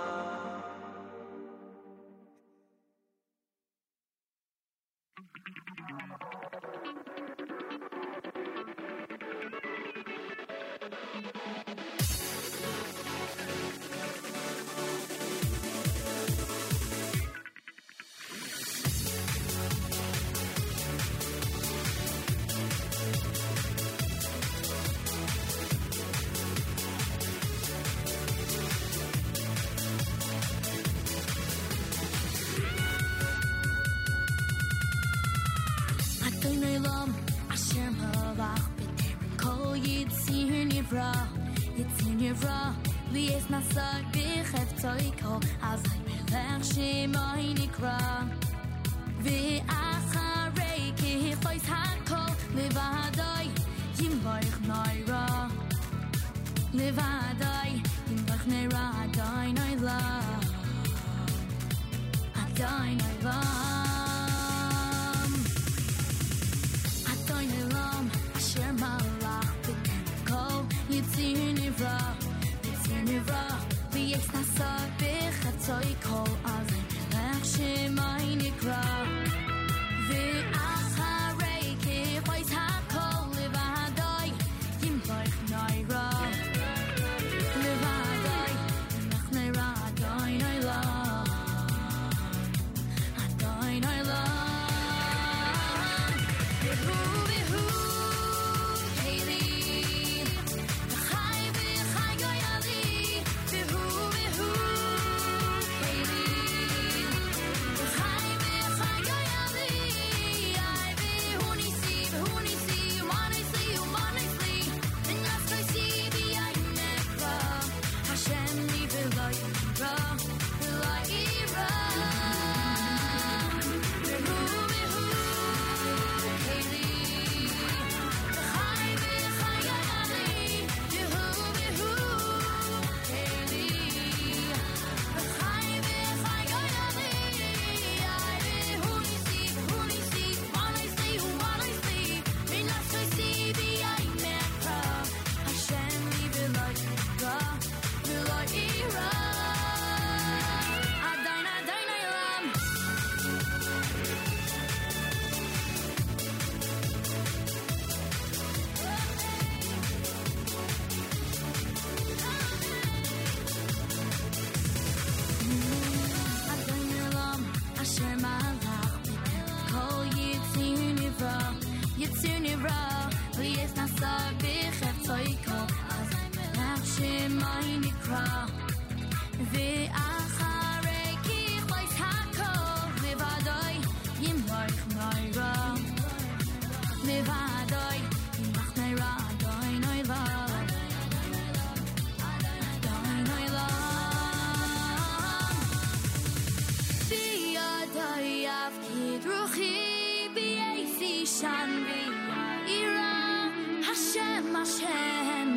[203.85, 205.52] Hashem Hashem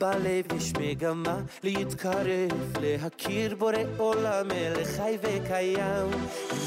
[0.00, 6.10] בלב יש מגמה להתקרב, להכיר בורא עולם מלך חי וקיים.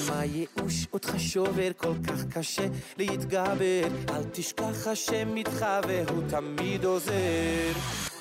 [0.10, 8.13] מה ייאוש אותך שובר כל כך קשה להתגבר, אל תשכח השם איתך והוא תמיד עוזר.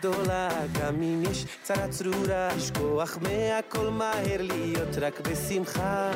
[0.00, 0.48] גדולה,
[0.80, 6.10] גם אם יש צרה צרורה, לשכוח מהכל מהר, להיות רק בשמחה.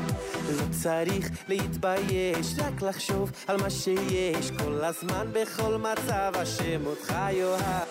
[0.57, 7.89] לא צריך להתבייש, רק לחשוב על מה שיש, כל הזמן בכל מצב, השם אותך יאהב.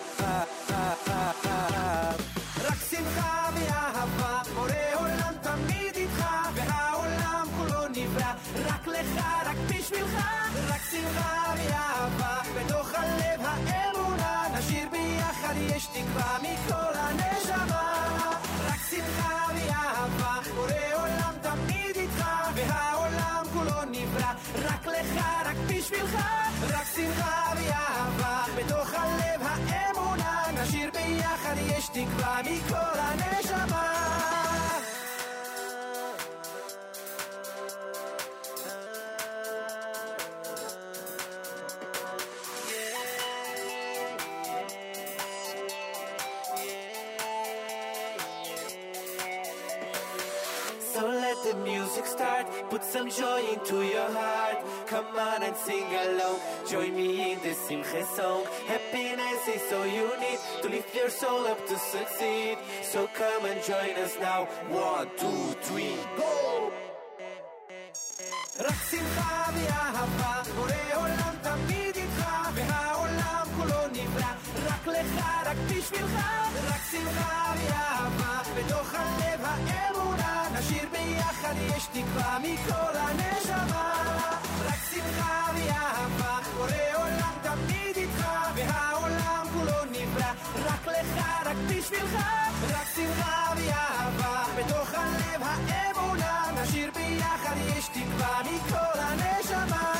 [2.64, 6.24] רק שמחה ואהבה, בורא עולם תמיד איתך,
[6.54, 8.32] והעולם כולו נברא,
[8.66, 10.14] רק לך, רק בשבילך,
[10.68, 12.43] רק שמחה ואהבה,
[16.14, 17.92] תקווה מכל הנשמה.
[18.66, 24.32] רק שמחה ואהבה, בורא עולם תמיד איתך, והעולם כולו נברא,
[24.64, 26.16] רק לך, רק בשבילך,
[26.70, 32.93] רק שמחה ואהבה, בתוך הלב האמונה, נשאיר ביחד, יש תקווה מכל
[51.93, 54.59] music start, put some joy into your heart.
[54.87, 56.39] Come on and sing along,
[56.71, 58.41] join me in this Simcha song.
[58.73, 62.57] Happiness is all you need to lift your soul up to succeed.
[62.91, 64.41] So come and join us now.
[64.89, 66.33] One, two, three, go!
[68.59, 72.21] רק שמחה ואהבה, בורא עולם תמיד איתך,
[72.53, 74.31] והעולם כולו נברא,
[74.67, 75.15] רק לך,
[75.45, 76.15] רק בשבילך,
[76.69, 78.22] רק שמחה ואהבה,
[81.83, 83.93] ביחד, יש תקווה מכל הנשמה.
[84.65, 90.31] רק שמחה ואהבה, בורא עולם תמיד איתך, והעולם כולו נברא,
[90.65, 92.15] רק לך, רק בשבילך,
[92.69, 99.93] רק שמחה ואהבה, בתוך הלב האמונה, נשאיר ביחד, יש תקווה מכל הנשמה.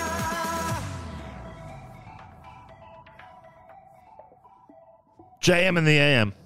[5.42, 6.43] JM in the AM.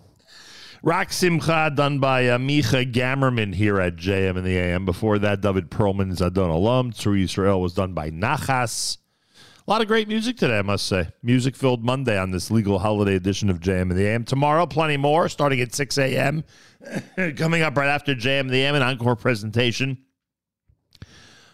[0.89, 4.86] Rak Simcha done by uh, Micha Gammerman here at JM in the AM.
[4.86, 6.99] Before that, David Perlman's Adon Olam.
[6.99, 8.97] True Israel was done by Nachas.
[9.34, 11.10] A lot of great music today, I must say.
[11.23, 14.25] Music filled Monday on this legal holiday edition of JM in the AM.
[14.25, 16.42] Tomorrow, plenty more, starting at 6 a.m.
[17.36, 19.99] Coming up right after JM in the AM, an encore presentation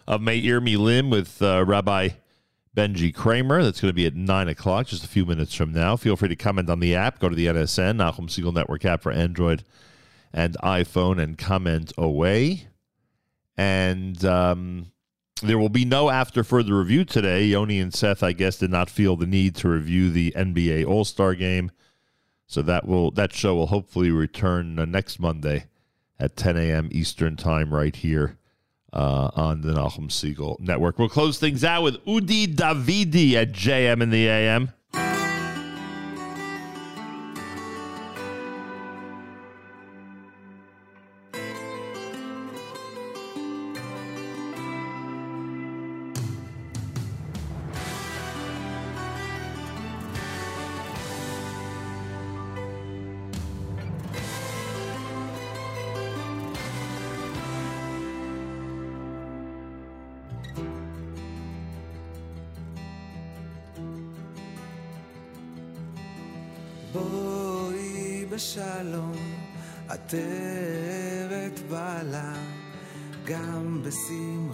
[0.07, 2.07] of Meir Milim with uh, Rabbi
[2.75, 3.63] Benji Kramer.
[3.63, 5.95] That's going to be at 9 o'clock, just a few minutes from now.
[5.95, 7.19] Feel free to comment on the app.
[7.19, 9.63] Go to the NSN, Nachum Segal Network app for Android
[10.33, 12.67] and iPhone, and comment away.
[13.57, 14.91] And um,
[15.41, 17.45] there will be no after further review today.
[17.45, 21.05] Yoni and Seth, I guess, did not feel the need to review the NBA All
[21.05, 21.71] Star game.
[22.47, 25.65] So that will that show will hopefully return uh, next Monday
[26.19, 26.89] at 10 a.m.
[26.91, 28.37] Eastern Time right here
[28.95, 30.97] uh, on the Nachum Segal Network.
[30.97, 34.71] We'll close things out with Udi Davidi at JM in the AM.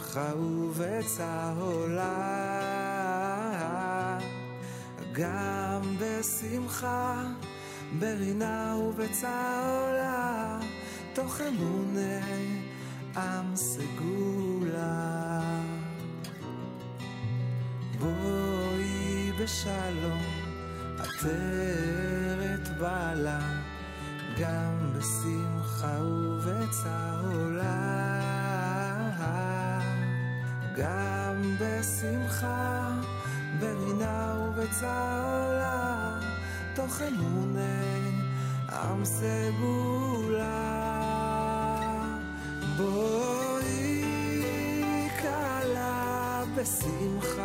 [0.01, 1.99] בשמחה ובצהולה.
[5.11, 7.23] גם בשמחה,
[7.99, 10.59] ברינה ובצהולה,
[11.13, 12.61] תוך אמוני
[13.15, 15.41] עם סגולה.
[17.99, 20.21] בואי בשלום,
[20.99, 23.39] עטרת בעלה,
[24.39, 27.81] גם בשמחה ובצהולה.
[30.75, 32.89] גם בשמחה,
[33.59, 36.19] ברינה ובצהלה,
[36.75, 38.11] תוך אמוני
[38.71, 40.41] עם סגולה.
[42.77, 44.03] בואי
[45.21, 47.40] קלה בשמחה,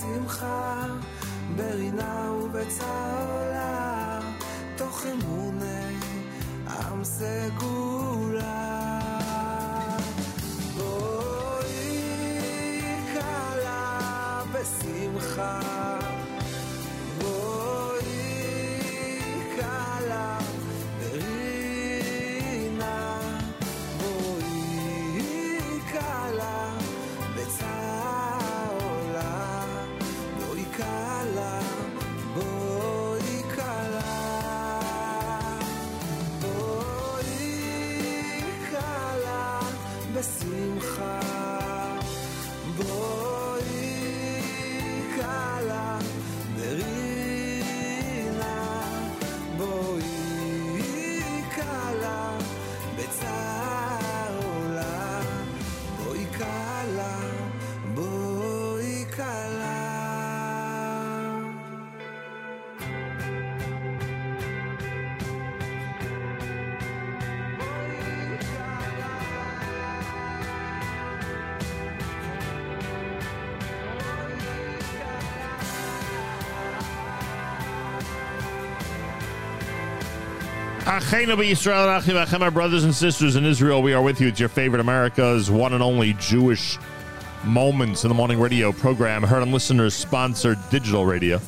[0.00, 0.86] גם בשמחה,
[1.56, 4.20] ברינה ובצהולה,
[4.76, 5.96] תוך אמוני
[6.68, 8.40] עם סגולה.
[10.76, 12.02] בואי
[13.14, 15.69] קלה בשמחה,
[80.90, 84.26] Our brothers and sisters in Israel, we are with you.
[84.26, 86.78] It's your favorite America's one and only Jewish
[87.44, 91.40] Moments in the Morning radio program, heard on listeners sponsored digital radio.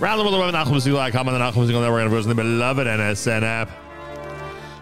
[0.00, 3.70] Round the world, NachumSegal.com on the Nachum Segal Network, and the beloved NSN app.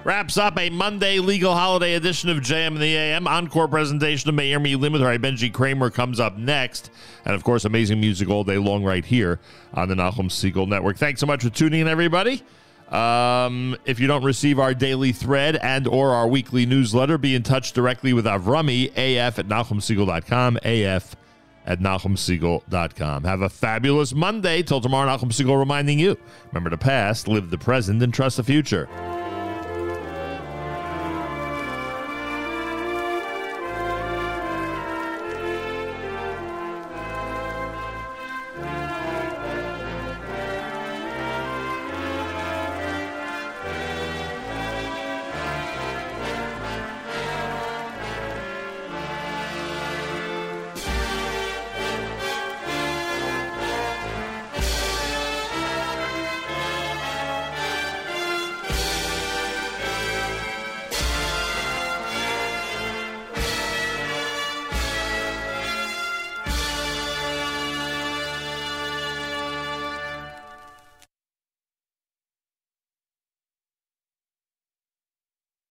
[0.02, 3.28] Wraps up a Monday legal holiday edition of JM in the AM.
[3.28, 6.90] Encore presentation of Meir Milim with our Benji Kramer comes up next.
[7.24, 9.38] And of course, amazing music all day long right here
[9.74, 10.96] on the Nachum Segal Network.
[10.96, 12.42] Thanks so much for tuning in, everybody.
[12.92, 17.42] Um, if you don't receive our daily thread and or our weekly newsletter, be in
[17.42, 21.16] touch directly with Avrami, af at NachumSegal.com, af
[21.66, 23.24] at NachumSegal.com.
[23.24, 24.62] Have a fabulous Monday.
[24.62, 26.16] Till tomorrow, Nachum Segal reminding you,
[26.50, 28.88] remember the past, live the present, and trust the future.